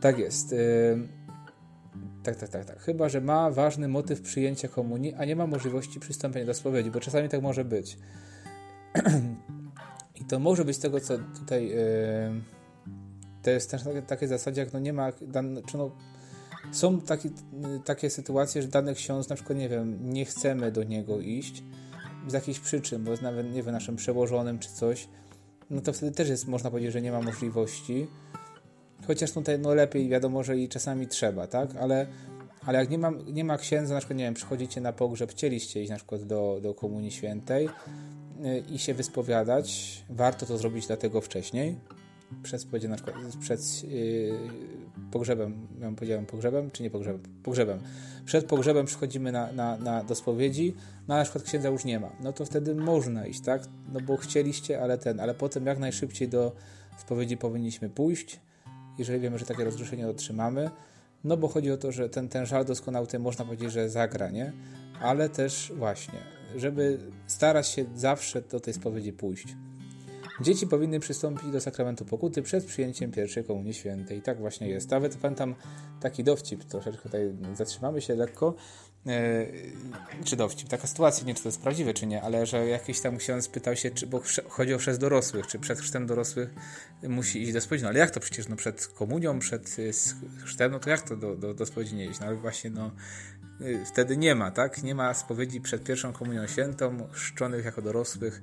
Tak 0.00 0.18
jest. 0.18 0.54
Tak, 2.22 2.36
tak, 2.36 2.48
tak, 2.48 2.64
tak. 2.64 2.80
Chyba, 2.80 3.08
że 3.08 3.20
ma 3.20 3.50
ważny 3.50 3.88
motyw 3.88 4.20
przyjęcia 4.20 4.68
komunii, 4.68 5.14
a 5.14 5.24
nie 5.24 5.36
ma 5.36 5.46
możliwości 5.46 6.00
przystąpienia 6.00 6.46
do 6.46 6.54
spowiedzi, 6.54 6.90
bo 6.90 7.00
czasami 7.00 7.28
tak 7.28 7.42
może 7.42 7.64
być. 7.64 7.98
I 10.20 10.24
to 10.24 10.38
może 10.38 10.64
być 10.64 10.78
tego, 10.78 11.00
co 11.00 11.18
tutaj. 11.18 11.68
Yy... 11.68 11.76
To 13.42 13.50
jest 13.50 13.70
też 13.70 13.82
takie, 13.82 14.02
takie 14.02 14.28
zasadzie, 14.28 14.60
jak 14.60 14.72
no 14.72 14.78
nie 14.78 14.92
ma. 14.92 15.12
Czy 15.66 15.78
no, 15.78 15.90
są 16.72 17.00
taki, 17.00 17.30
takie 17.84 18.10
sytuacje, 18.10 18.62
że 18.62 18.68
dany 18.68 18.94
ksiądz, 18.94 19.28
na 19.28 19.36
przykład, 19.36 19.58
nie 19.58 19.68
wiem, 19.68 20.12
nie 20.12 20.24
chcemy 20.24 20.72
do 20.72 20.84
niego 20.84 21.20
iść 21.20 21.62
z 22.28 22.32
jakichś 22.32 22.60
przyczyn, 22.60 23.04
bo 23.04 23.10
jest 23.10 23.22
nawet, 23.22 23.52
nie 23.52 23.62
wiem, 23.62 23.72
naszym 23.72 23.96
przełożonym 23.96 24.58
czy 24.58 24.68
coś, 24.68 25.08
no 25.70 25.80
to 25.80 25.92
wtedy 25.92 26.12
też 26.12 26.28
jest, 26.28 26.48
można 26.48 26.70
powiedzieć, 26.70 26.92
że 26.92 27.02
nie 27.02 27.12
ma 27.12 27.22
możliwości. 27.22 28.06
Chociaż 29.06 29.32
tutaj, 29.32 29.58
no 29.58 29.74
lepiej, 29.74 30.08
wiadomo, 30.08 30.42
że 30.42 30.58
i 30.58 30.68
czasami 30.68 31.06
trzeba, 31.06 31.46
tak? 31.46 31.76
Ale, 31.76 32.06
ale 32.66 32.78
jak 32.78 32.90
nie 32.90 32.98
ma, 32.98 33.12
nie 33.32 33.44
ma 33.44 33.58
księdza, 33.58 33.94
na 33.94 34.00
przykład, 34.00 34.18
nie 34.18 34.24
wiem, 34.24 34.34
przychodzicie 34.34 34.80
na 34.80 34.92
pogrzeb, 34.92 35.30
chcieliście 35.30 35.82
iść 35.82 35.90
na 35.90 35.96
przykład 35.96 36.22
do, 36.22 36.58
do 36.62 36.74
Komunii 36.74 37.10
Świętej 37.10 37.66
y, 37.66 38.58
i 38.58 38.78
się 38.78 38.94
wyspowiadać, 38.94 39.96
warto 40.10 40.46
to 40.46 40.58
zrobić 40.58 40.86
dlatego 40.86 41.20
wcześniej, 41.20 41.78
przed 42.42 42.72
na 42.88 42.96
przykład 42.96 43.16
przed 43.40 43.84
yy, 43.84 44.38
pogrzebem, 45.10 45.66
ja 45.80 45.92
powiedziałem 45.92 46.26
pogrzebem, 46.26 46.70
czy 46.70 46.82
nie 46.82 46.90
pogrzebem? 46.90 47.22
Pogrzebem. 47.42 47.78
Przed 48.24 48.46
pogrzebem 48.46 48.86
przychodzimy 48.86 49.32
na, 49.32 49.52
na, 49.52 49.76
na, 49.76 50.04
do 50.04 50.14
spowiedzi, 50.14 50.74
no 51.08 51.16
na 51.16 51.22
przykład 51.22 51.44
księdza 51.44 51.68
już 51.68 51.84
nie 51.84 52.00
ma, 52.00 52.10
no 52.20 52.32
to 52.32 52.44
wtedy 52.44 52.74
można 52.74 53.26
iść, 53.26 53.40
tak? 53.40 53.62
No 53.92 54.00
bo 54.00 54.16
chcieliście, 54.16 54.82
ale 54.82 54.98
ten, 54.98 55.20
ale 55.20 55.34
potem 55.34 55.66
jak 55.66 55.78
najszybciej 55.78 56.28
do 56.28 56.52
spowiedzi 56.98 57.36
powinniśmy 57.36 57.88
pójść, 57.88 58.40
jeżeli 58.98 59.20
wiemy, 59.20 59.38
że 59.38 59.46
takie 59.46 59.64
rozgrzeszenie 59.64 60.08
otrzymamy, 60.08 60.70
no 61.24 61.36
bo 61.36 61.48
chodzi 61.48 61.70
o 61.70 61.76
to, 61.76 61.92
że 61.92 62.08
ten, 62.08 62.28
ten 62.28 62.46
żal 62.46 62.64
doskonały, 62.64 63.06
można 63.18 63.44
powiedzieć, 63.44 63.72
że 63.72 63.90
zagra, 63.90 64.30
nie? 64.30 64.52
Ale 65.00 65.28
też 65.28 65.72
właśnie, 65.76 66.18
żeby 66.56 66.98
starać 67.26 67.68
się 67.68 67.84
zawsze 67.94 68.42
do 68.42 68.60
tej 68.60 68.74
spowiedzi 68.74 69.12
pójść. 69.12 69.56
Dzieci 70.40 70.66
powinny 70.66 71.00
przystąpić 71.00 71.50
do 71.50 71.60
sakramentu 71.60 72.04
pokuty 72.04 72.42
przed 72.42 72.64
przyjęciem 72.64 73.10
pierwszej 73.12 73.44
komunii 73.44 73.74
świętej. 73.74 74.22
Tak 74.22 74.38
właśnie 74.38 74.68
jest. 74.68 74.90
Nawet 74.90 75.16
pamiętam 75.16 75.54
taki 76.00 76.24
dowcip, 76.24 76.64
troszeczkę 76.64 77.02
tutaj 77.02 77.32
zatrzymamy 77.54 78.00
się 78.00 78.14
lekko. 78.14 78.54
E, 79.06 79.46
czy 80.24 80.36
dowcip, 80.36 80.68
taka 80.68 80.86
sytuacja, 80.86 81.26
nie 81.26 81.34
czy 81.34 81.42
to 81.42 81.48
jest 81.48 81.62
prawdziwe, 81.62 81.94
czy 81.94 82.06
nie, 82.06 82.22
ale 82.22 82.46
że 82.46 82.66
jakiś 82.66 83.00
tam 83.00 83.16
ksiądz 83.16 83.48
pytał 83.48 83.76
się, 83.76 83.90
czy, 83.90 84.06
bo 84.06 84.22
chodzi 84.48 84.74
o 84.74 84.78
chrzest 84.78 85.00
dorosłych, 85.00 85.46
czy 85.46 85.58
przed 85.58 85.78
chrztem 85.78 86.06
dorosłych 86.06 86.54
musi 87.02 87.42
iść 87.42 87.52
do 87.52 87.60
spowiedzi. 87.60 87.82
No 87.82 87.88
ale 87.88 87.98
jak 87.98 88.10
to 88.10 88.20
przecież, 88.20 88.48
no 88.48 88.56
przed 88.56 88.86
komunią, 88.86 89.38
przed 89.38 89.78
y, 89.78 89.92
chrztem, 90.44 90.72
no 90.72 90.78
to 90.78 90.90
jak 90.90 91.02
to 91.02 91.16
do, 91.16 91.36
do, 91.36 91.54
do 91.54 91.66
spowiedzi 91.66 91.94
nie 91.94 92.06
iść? 92.06 92.20
No 92.20 92.26
ale 92.26 92.36
właśnie, 92.36 92.70
no 92.70 92.90
y, 93.60 93.84
wtedy 93.86 94.16
nie 94.16 94.34
ma, 94.34 94.50
tak? 94.50 94.82
Nie 94.82 94.94
ma 94.94 95.14
spowiedzi 95.14 95.60
przed 95.60 95.84
pierwszą 95.84 96.12
komunią 96.12 96.46
świętą, 96.46 97.08
chrzczonych 97.12 97.64
jako 97.64 97.82
dorosłych, 97.82 98.42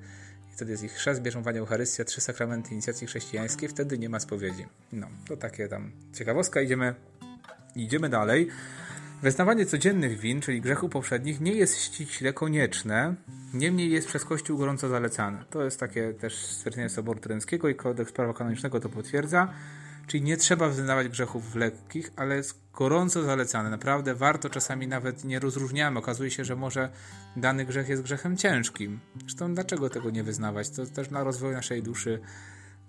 wtedy 0.57 0.71
jest 0.71 0.83
ich 0.83 0.91
chrzest, 0.91 1.21
bierzmowanie 1.21 1.59
Eucharystia, 1.59 2.03
trzy 2.03 2.21
sakramenty 2.21 2.73
inicjacji 2.73 3.07
chrześcijańskiej, 3.07 3.69
wtedy 3.69 3.97
nie 3.97 4.09
ma 4.09 4.19
spowiedzi. 4.19 4.65
No, 4.91 5.07
to 5.27 5.37
takie 5.37 5.67
tam 5.67 5.91
ciekawostka, 6.13 6.61
idziemy, 6.61 6.95
idziemy 7.75 8.09
dalej. 8.09 8.47
Wyznawanie 9.21 9.65
codziennych 9.65 10.19
win, 10.19 10.41
czyli 10.41 10.61
grzechu 10.61 10.89
poprzednich, 10.89 11.41
nie 11.41 11.51
jest 11.51 11.81
ściśle 11.81 12.33
konieczne, 12.33 13.15
niemniej 13.53 13.91
jest 13.91 14.07
przez 14.07 14.25
Kościół 14.25 14.57
gorąco 14.57 14.89
zalecane. 14.89 15.43
To 15.49 15.63
jest 15.63 15.79
takie 15.79 16.13
też 16.13 16.45
stwierdzenie 16.45 16.89
Soboru 16.89 17.19
Trydenckiego 17.19 17.69
i 17.69 17.75
kodeks 17.75 18.11
prawa 18.11 18.33
kanonicznego 18.33 18.79
to 18.79 18.89
potwierdza. 18.89 19.53
Czyli 20.07 20.23
nie 20.23 20.37
trzeba 20.37 20.69
wyznawać 20.69 21.09
grzechów 21.09 21.55
lekkich, 21.55 22.11
ale 22.15 22.41
gorąco 22.73 23.23
zalecane. 23.23 23.69
Naprawdę 23.69 24.15
warto, 24.15 24.49
czasami 24.49 24.87
nawet 24.87 25.23
nie 25.23 25.39
rozróżniamy. 25.39 25.99
Okazuje 25.99 26.31
się, 26.31 26.45
że 26.45 26.55
może 26.55 26.89
dany 27.35 27.65
grzech 27.65 27.89
jest 27.89 28.01
grzechem 28.01 28.37
ciężkim. 28.37 28.99
Zresztą 29.19 29.53
dlaczego 29.53 29.89
tego 29.89 30.09
nie 30.09 30.23
wyznawać? 30.23 30.69
To 30.69 30.85
też 30.85 31.07
dla 31.07 31.23
rozwoju 31.23 31.53
naszej 31.53 31.83
duszy 31.83 32.19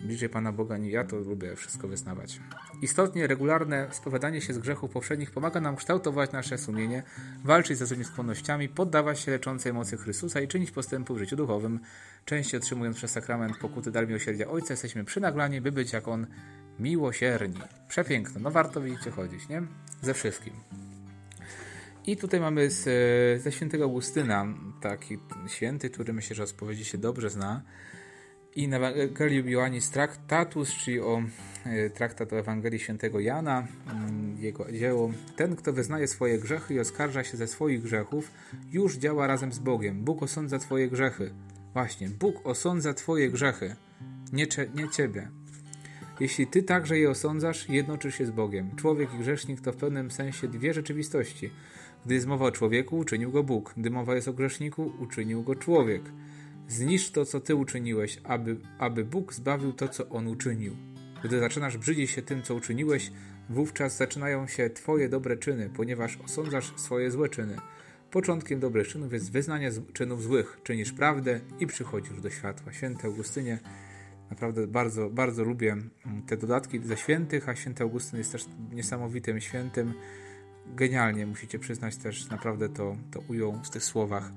bliżej 0.00 0.28
Pana 0.28 0.52
Boga 0.52 0.76
nie 0.76 0.90
ja 0.90 1.04
to 1.04 1.16
lubię 1.16 1.56
wszystko 1.56 1.88
wyznawać. 1.88 2.40
Istotnie 2.82 3.26
regularne 3.26 3.88
spowiadanie 3.90 4.40
się 4.40 4.52
z 4.54 4.58
grzechów 4.58 4.90
poprzednich 4.90 5.30
pomaga 5.30 5.60
nam 5.60 5.76
kształtować 5.76 6.32
nasze 6.32 6.58
sumienie, 6.58 7.02
walczyć 7.44 7.78
ze 7.78 7.87
złymi 7.87 8.04
skłonnościami, 8.04 8.68
poddawać 8.68 9.20
się 9.20 9.30
leczącej 9.30 9.72
mocy 9.72 9.96
Chrystusa 9.96 10.40
i 10.40 10.48
czynić 10.48 10.70
postępy 10.70 11.14
w 11.14 11.18
życiu 11.18 11.37
duchowym. 11.37 11.80
Częściej 12.25 12.60
otrzymując 12.60 12.96
przez 12.96 13.10
sakrament 13.10 13.58
pokuty 13.58 13.90
dar 13.90 14.08
miłosierdzia 14.08 14.48
Ojca, 14.48 14.72
jesteśmy 14.72 15.04
przynaglani, 15.04 15.60
by 15.60 15.72
być 15.72 15.92
jak 15.92 16.08
On 16.08 16.26
miłosierni. 16.80 17.61
Przepiękne, 17.88 18.40
no 18.40 18.50
warto 18.50 18.80
widzicie 18.80 19.11
chodzić, 19.11 19.49
nie? 19.49 19.62
Ze 20.02 20.14
wszystkim. 20.14 20.52
I 22.06 22.16
tutaj 22.16 22.40
mamy 22.40 22.70
z, 22.70 22.85
ze 23.42 23.52
świętego 23.52 23.85
Augustyna, 23.85 24.47
taki 24.80 25.18
święty, 25.49 25.90
który 25.90 26.12
myślę, 26.12 26.37
że 26.37 26.42
o 26.42 26.47
spowiedzi 26.47 26.85
się 26.85 26.99
dobrze 26.99 27.30
zna 27.30 27.62
i 28.56 28.68
na 28.68 28.76
Ewangelii 28.76 29.50
Joannis 29.50 29.90
Traktatus, 29.90 30.75
czyli 30.75 31.00
o 31.00 31.23
e, 31.64 31.90
traktat 31.90 32.32
o 32.32 32.38
Ewangelii 32.38 32.78
Świętego 32.78 33.20
Jana, 33.20 33.66
mm, 33.90 34.37
jego 34.38 34.73
dzieło. 34.73 35.11
Ten, 35.37 35.56
kto 35.56 35.73
wyznaje 35.73 36.08
swoje 36.08 36.38
grzechy 36.38 36.75
i 36.75 36.80
oskarża 36.80 37.25
się 37.25 37.37
ze 37.37 37.47
swoich 37.47 37.82
grzechów, 37.82 38.30
już 38.73 38.97
działa 38.97 39.26
razem 39.26 39.52
z 39.52 39.58
Bogiem. 39.58 40.04
Bóg 40.04 40.23
osądza 40.23 40.58
twoje 40.58 40.88
grzechy. 40.88 41.30
Właśnie, 41.73 42.08
Bóg 42.08 42.47
osądza 42.47 42.94
twoje 42.94 43.30
grzechy, 43.30 43.76
nie, 44.32 44.47
nie 44.75 44.88
ciebie. 44.88 45.30
Jeśli 46.20 46.46
ty 46.46 46.62
także 46.62 46.98
je 46.98 47.10
osądzasz, 47.10 47.68
jednoczysz 47.68 48.14
się 48.14 48.26
z 48.26 48.30
Bogiem. 48.30 48.76
Człowiek 48.76 49.14
i 49.14 49.18
grzesznik 49.18 49.60
to 49.60 49.72
w 49.72 49.76
pewnym 49.76 50.10
sensie 50.10 50.48
dwie 50.48 50.75
rzeczywistości. 50.75 51.50
Gdy 52.06 52.14
jest 52.14 52.26
mowa 52.26 52.46
o 52.46 52.52
człowieku, 52.52 52.98
uczynił 52.98 53.30
go 53.30 53.42
Bóg. 53.42 53.75
Gdy 53.76 53.90
mowa 53.90 54.14
jest 54.14 54.28
o 54.28 54.32
grzeszniku, 54.32 54.92
uczynił 54.98 55.42
go 55.42 55.54
człowiek. 55.54 56.02
Zniszcz 56.68 57.10
to, 57.10 57.25
co 57.25 57.40
ty 57.40 57.54
uczyniłeś, 57.54 58.20
aby, 58.25 58.56
aby 58.78 59.04
Bóg 59.04 59.34
zbawił 59.34 59.72
to, 59.72 59.88
co 59.88 60.08
on 60.08 60.26
uczynił. 60.26 60.76
Gdy 61.25 61.40
zaczynasz 61.40 61.78
brzydzić 61.78 62.10
się 62.10 62.22
tym, 62.22 62.42
co 62.42 62.54
uczyniłeś, 62.54 63.12
wówczas 63.50 63.96
zaczynają 63.96 64.46
się 64.46 64.70
twoje 64.70 65.08
dobre 65.08 65.37
czyny, 65.37 65.70
ponieważ 65.76 66.18
osądzasz 66.25 66.72
swoje 66.76 67.10
złe 67.10 67.28
czyny. 67.28 67.56
Początkiem 68.10 68.60
dobrych 68.60 68.88
czynów 68.88 69.12
jest 69.12 69.32
wyznanie 69.32 69.70
czynów 69.92 70.22
złych. 70.22 70.58
Czynisz 70.62 70.92
prawdę 70.92 71.40
i 71.60 71.66
przychodzisz 71.66 72.21
do 72.21 72.30
światła. 72.30 72.73
Święty 72.73 73.06
Augustynie, 73.06 73.58
naprawdę 74.30 74.67
bardzo, 74.67 75.10
bardzo 75.10 75.45
lubię 75.45 75.73
mm, 75.73 76.23
te 76.26 76.36
dodatki 76.36 76.78
ze 76.78 76.97
świętych, 76.97 77.49
a 77.49 77.56
święty 77.56 77.82
Augustyn 77.82 78.19
jest 78.19 78.32
też 78.32 78.47
niesamowitym 78.73 79.41
świętym. 79.41 79.95
Genialnie, 80.76 81.26
musicie 81.26 81.58
przyznać 81.58 81.97
też, 81.97 82.28
naprawdę 82.30 82.69
to, 82.69 82.97
to 83.10 83.21
ujął 83.28 83.52
w 83.64 83.71
tych 83.71 83.84
słowach. 83.84 84.32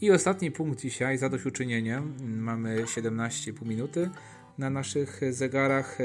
I 0.00 0.10
ostatni 0.10 0.50
punkt 0.50 0.80
dzisiaj, 0.80 1.18
zadośćuczynienie. 1.18 2.02
Mamy 2.20 2.84
17,5 2.84 3.66
minuty 3.66 4.10
na 4.58 4.70
naszych 4.70 5.20
zegarach 5.30 6.00
e, 6.00 6.04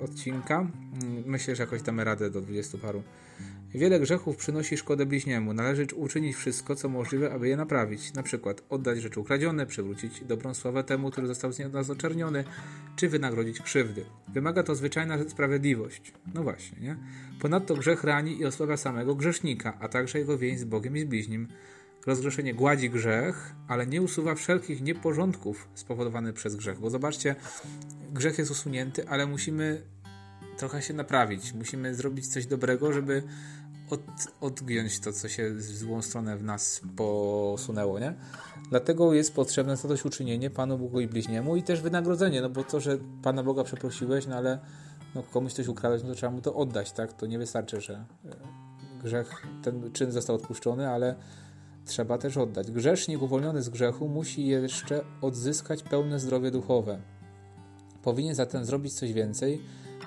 odcinka. 0.00 0.66
Myślę, 1.26 1.56
że 1.56 1.62
jakoś 1.62 1.82
damy 1.82 2.04
radę 2.04 2.30
do 2.30 2.40
20 2.40 2.78
paru. 2.78 3.02
Wiele 3.76 4.00
grzechów 4.00 4.36
przynosi 4.36 4.76
szkodę 4.76 5.06
bliźniemu. 5.06 5.52
Należy 5.52 5.86
uczynić 5.96 6.36
wszystko, 6.36 6.76
co 6.76 6.88
możliwe, 6.88 7.32
aby 7.32 7.48
je 7.48 7.56
naprawić. 7.56 8.12
Na 8.12 8.22
przykład 8.22 8.62
oddać 8.70 9.00
rzeczy 9.00 9.20
ukradzione, 9.20 9.66
przywrócić 9.66 10.24
dobrą 10.24 10.54
sławę 10.54 10.84
temu, 10.84 11.10
który 11.10 11.26
został 11.26 11.52
z 11.52 11.58
nas 11.72 11.90
oczerniony, 11.90 12.44
czy 12.96 13.08
wynagrodzić 13.08 13.60
krzywdy. 13.60 14.04
Wymaga 14.28 14.62
to 14.62 14.74
zwyczajna 14.74 15.28
sprawiedliwość. 15.28 16.12
No 16.34 16.42
właśnie, 16.42 16.80
nie? 16.80 16.96
Ponadto 17.40 17.76
grzech 17.76 18.04
rani 18.04 18.40
i 18.40 18.44
osłabia 18.44 18.76
samego 18.76 19.14
grzesznika, 19.14 19.78
a 19.80 19.88
także 19.88 20.18
jego 20.18 20.38
więź 20.38 20.60
z 20.60 20.64
Bogiem 20.64 20.96
i 20.96 21.00
z 21.00 21.04
bliźnim. 21.04 21.48
Rozgrzeszenie 22.06 22.54
gładzi 22.54 22.90
grzech, 22.90 23.54
ale 23.68 23.86
nie 23.86 24.02
usuwa 24.02 24.34
wszelkich 24.34 24.82
nieporządków 24.82 25.68
spowodowanych 25.74 26.34
przez 26.34 26.56
grzech. 26.56 26.80
Bo 26.80 26.90
zobaczcie, 26.90 27.34
grzech 28.12 28.38
jest 28.38 28.50
usunięty, 28.50 29.08
ale 29.08 29.26
musimy 29.26 29.82
trochę 30.56 30.82
się 30.82 30.94
naprawić. 30.94 31.52
Musimy 31.52 31.94
zrobić 31.94 32.26
coś 32.26 32.46
dobrego, 32.46 32.92
żeby 32.92 33.22
od, 33.90 34.00
odgiąć 34.40 35.00
to, 35.00 35.12
co 35.12 35.28
się 35.28 35.54
w 35.54 35.62
złą 35.62 36.02
stronę 36.02 36.36
w 36.36 36.42
nas 36.44 36.80
posunęło, 36.96 37.98
nie? 37.98 38.14
Dlatego 38.70 39.14
jest 39.14 39.34
potrzebne 39.34 39.76
zadośćuczynienie 39.76 40.50
Panu 40.50 40.78
Bogu 40.78 41.00
i 41.00 41.06
bliźniemu 41.06 41.56
i 41.56 41.62
też 41.62 41.80
wynagrodzenie, 41.80 42.42
no 42.42 42.50
bo 42.50 42.64
to, 42.64 42.80
że 42.80 42.98
Pana 43.22 43.42
Boga 43.42 43.64
przeprosiłeś, 43.64 44.26
no 44.26 44.36
ale 44.36 44.58
no, 45.14 45.22
komuś 45.22 45.52
coś 45.52 45.68
ukradłeś, 45.68 46.02
no 46.02 46.08
to 46.08 46.14
trzeba 46.14 46.32
mu 46.32 46.40
to 46.40 46.54
oddać, 46.54 46.92
tak? 46.92 47.12
To 47.12 47.26
nie 47.26 47.38
wystarczy, 47.38 47.80
że 47.80 47.94
e, 47.94 48.04
grzech, 49.02 49.46
ten 49.62 49.92
czyn 49.92 50.12
został 50.12 50.36
odpuszczony, 50.36 50.88
ale 50.88 51.14
trzeba 51.84 52.18
też 52.18 52.36
oddać. 52.36 52.70
Grzesznik 52.70 53.22
uwolniony 53.22 53.62
z 53.62 53.68
grzechu 53.68 54.08
musi 54.08 54.46
jeszcze 54.46 55.04
odzyskać 55.22 55.82
pełne 55.82 56.20
zdrowie 56.20 56.50
duchowe. 56.50 56.98
Powinien 58.02 58.34
zatem 58.34 58.64
zrobić 58.64 58.94
coś 58.94 59.12
więcej, 59.12 59.62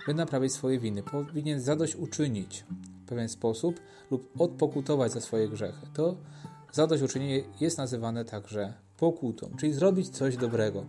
by 0.07 0.13
naprawić 0.13 0.53
swoje 0.53 0.79
winy. 0.79 1.03
Powinien 1.03 1.61
zadośćuczynić 1.61 2.65
pewien 3.09 3.29
sposób 3.29 3.79
lub 4.11 4.41
odpokutować 4.41 5.11
za 5.11 5.21
swoje 5.21 5.49
grzechy. 5.49 5.87
To 5.93 6.15
zadośćuczynienie 6.71 7.43
jest 7.61 7.77
nazywane 7.77 8.25
także 8.25 8.73
pokutą, 8.97 9.51
czyli 9.59 9.73
zrobić 9.73 10.09
coś 10.09 10.37
dobrego. 10.37 10.85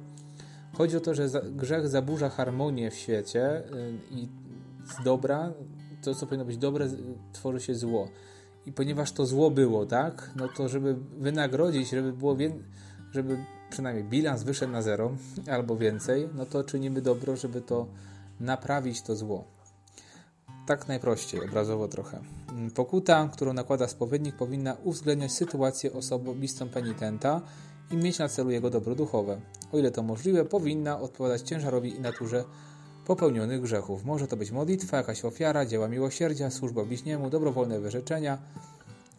Chodzi 0.73 0.97
o 0.97 1.01
to, 1.01 1.15
że 1.15 1.29
grzech 1.51 1.89
zaburza 1.89 2.29
harmonię 2.29 2.91
w 2.91 2.95
świecie 2.95 3.59
y, 3.59 3.93
i 4.11 4.29
z 4.85 5.05
dobra, 5.05 5.53
to 6.03 6.15
co 6.15 6.27
powinno 6.27 6.45
być 6.45 6.57
dobre, 6.57 6.89
tworzy 7.33 7.61
się 7.61 7.75
zło. 7.75 8.09
I 8.67 8.73
ponieważ 8.73 9.13
to 9.13 9.27
zło 9.27 9.51
było, 9.51 9.87
tak, 9.87 10.31
no 10.37 10.49
to 10.49 10.69
żeby 10.69 10.97
wynagrodzić, 11.19 11.91
żeby 11.91 12.13
było 12.13 12.37
więcej, 12.37 12.63
żeby 13.13 13.39
przynajmniej 13.71 14.05
bilans 14.05 14.43
wyszedł 14.43 14.73
na 14.73 14.83
zero 14.83 15.13
albo 15.51 15.77
więcej, 15.77 16.29
no 16.35 16.47
to 16.47 16.65
czynimy 16.65 17.03
dobro, 17.03 17.37
żeby 17.37 17.61
to 17.61 17.87
naprawić 18.41 19.03
to 19.03 19.17
zło. 19.17 19.45
Tak 20.71 20.89
najprościej, 20.89 21.45
obrazowo 21.45 21.89
trochę. 21.89 22.21
Pokuta, 22.75 23.29
którą 23.33 23.53
nakłada 23.53 23.89
spowiednik, 23.89 24.37
powinna 24.37 24.77
uwzględniać 24.85 25.33
sytuację 25.33 25.93
osobistą 25.93 26.69
penitenta 26.69 27.41
i 27.91 27.97
mieć 27.97 28.19
na 28.19 28.29
celu 28.29 28.51
jego 28.51 28.71
dobro 28.71 28.95
duchowe. 28.95 29.41
O 29.73 29.79
ile 29.79 29.91
to 29.91 30.03
możliwe, 30.03 30.45
powinna 30.45 31.01
odpowiadać 31.01 31.43
ciężarowi 31.43 31.97
i 31.97 32.01
naturze 32.01 32.45
popełnionych 33.07 33.61
grzechów. 33.61 34.05
Może 34.05 34.27
to 34.27 34.37
być 34.37 34.51
modlitwa, 34.51 34.97
jakaś 34.97 35.25
ofiara, 35.25 35.67
dzieła 35.67 35.89
miłosierdzia, 35.89 36.51
służba 36.51 36.85
bliźniemu, 36.85 37.31
dobrowolne 37.31 37.81
wyrzeczenia, 37.81 38.39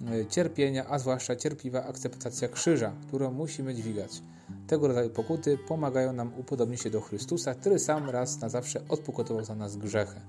y, 0.01 0.25
cierpienia, 0.29 0.85
a 0.89 0.99
zwłaszcza 0.99 1.35
cierpliwa 1.35 1.83
akceptacja 1.83 2.47
krzyża, 2.47 2.91
którą 3.07 3.31
musimy 3.31 3.75
dźwigać. 3.75 4.21
Tego 4.67 4.87
rodzaju 4.87 5.09
pokuty 5.09 5.57
pomagają 5.67 6.13
nam 6.13 6.31
upodobnić 6.37 6.81
się 6.81 6.89
do 6.89 7.01
Chrystusa, 7.01 7.55
który 7.55 7.79
sam 7.79 8.09
raz 8.09 8.41
na 8.41 8.49
zawsze 8.49 8.81
odpokutował 8.89 9.45
za 9.45 9.55
nas 9.55 9.77
grzechy. 9.77 10.21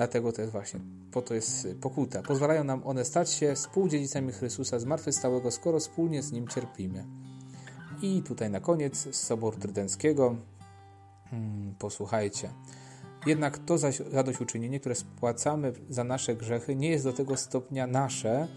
Dlatego 0.00 0.32
jest 0.38 0.52
właśnie, 0.52 0.80
po 1.12 1.22
to 1.22 1.34
jest 1.34 1.68
pokuta. 1.80 2.22
Pozwalają 2.22 2.64
nam 2.64 2.82
one 2.84 3.04
stać 3.04 3.30
się 3.30 3.54
współdziedzicami 3.54 4.32
Chrystusa 4.32 4.78
zmartwychwstałego, 4.78 5.50
skoro 5.50 5.80
wspólnie 5.80 6.22
z 6.22 6.32
Nim 6.32 6.48
cierpimy. 6.48 7.04
I 8.02 8.22
tutaj 8.22 8.50
na 8.50 8.60
koniec 8.60 8.96
z 8.96 9.14
Soboru 9.14 9.58
Trydenckiego 9.58 10.36
Hmm, 11.30 11.74
posłuchajcie. 11.78 12.50
Jednak 13.26 13.58
to 13.58 13.78
zadośćuczynienie, 14.12 14.80
które 14.80 14.94
spłacamy 14.94 15.72
za 15.88 16.04
nasze 16.04 16.36
grzechy, 16.36 16.76
nie 16.76 16.90
jest 16.90 17.04
do 17.04 17.12
tego 17.12 17.36
stopnia 17.36 17.86
nasze, 17.86 18.48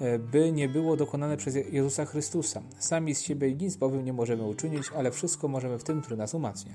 e, 0.00 0.18
by 0.18 0.52
nie 0.52 0.68
było 0.68 0.96
dokonane 0.96 1.36
przez 1.36 1.54
Jezusa 1.54 2.04
Chrystusa. 2.04 2.62
Sami 2.78 3.14
z 3.14 3.20
siebie 3.20 3.54
nic 3.54 3.76
bowiem 3.76 4.04
nie 4.04 4.12
możemy 4.12 4.42
uczynić, 4.42 4.90
ale 4.96 5.10
wszystko 5.10 5.48
możemy 5.48 5.78
w 5.78 5.84
tym, 5.84 6.00
który 6.00 6.16
nas 6.16 6.34
umacnia. 6.34 6.74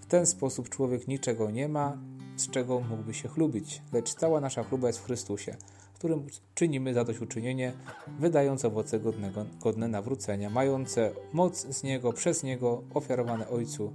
W 0.00 0.06
ten 0.06 0.26
sposób 0.26 0.68
człowiek 0.68 1.08
niczego 1.08 1.50
nie 1.50 1.68
ma, 1.68 1.98
z 2.40 2.50
czego 2.50 2.80
mógłby 2.80 3.14
się 3.14 3.28
chlubić, 3.28 3.82
lecz 3.92 4.14
cała 4.14 4.40
nasza 4.40 4.64
chluba 4.64 4.86
jest 4.86 4.98
w 4.98 5.04
Chrystusie, 5.04 5.56
w 5.92 5.98
którym 5.98 6.26
czynimy 6.54 6.94
zadośćuczynienie, 6.94 7.72
wydając 8.18 8.64
owoce 8.64 9.00
godnego, 9.00 9.44
godne 9.60 9.88
nawrócenia, 9.88 10.50
mające 10.50 11.12
moc 11.32 11.66
z 11.66 11.82
Niego, 11.82 12.12
przez 12.12 12.42
Niego, 12.42 12.82
ofiarowane 12.94 13.48
Ojcu 13.48 13.92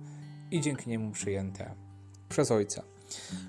i 0.51 0.61
dzięki 0.61 0.89
Niemu 0.89 1.11
przyjęte 1.11 1.71
przez 2.29 2.51
Ojca. 2.51 2.94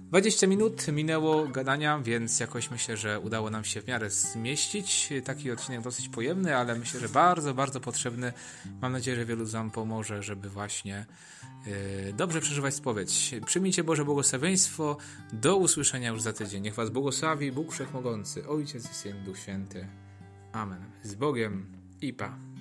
20 0.01 0.47
minut 0.47 0.89
minęło 0.89 1.49
gadania, 1.49 1.99
więc 1.99 2.41
jakoś 2.41 2.71
myślę, 2.71 2.97
że 2.97 3.21
udało 3.21 3.51
nam 3.51 3.65
się 3.65 3.83
w 3.83 3.87
miarę 3.87 4.11
zmieścić. 4.11 5.13
Taki 5.25 5.51
odcinek 5.51 5.81
dosyć 5.81 6.09
pojemny, 6.09 6.57
ale 6.57 6.75
myślę, 6.75 7.01
że 7.01 7.09
bardzo, 7.09 7.55
bardzo 7.55 7.81
potrzebny. 7.81 8.33
Mam 8.83 8.93
nadzieję, 8.93 9.17
że 9.17 9.25
wielu 9.25 9.45
z 9.45 9.53
Wam 9.53 9.71
pomoże, 9.71 10.23
żeby 10.23 10.49
właśnie 10.49 11.07
yy, 11.67 12.13
dobrze 12.13 12.41
przeżywać 12.41 12.75
spowiedź. 12.75 13.35
Przyjmijcie 13.47 13.85
Boże 13.85 14.05
błogosławieństwo. 14.05 14.97
Do 15.33 15.57
usłyszenia 15.57 16.11
już 16.11 16.23
za 16.23 16.33
tydzień. 16.33 16.63
Niech 16.63 16.75
Was 16.75 16.91
błogosławi 16.91 17.53
Bóg 17.53 17.73
Wszechmogący, 17.73 18.49
Ojciec 18.49 18.91
i 18.91 18.95
Syn, 18.95 19.25
Duch 19.25 19.39
Święty. 19.39 19.89
Amen. 20.53 20.85
Z 21.03 21.15
Bogiem 21.15 21.67
i 22.01 22.13
Pa. 22.13 22.56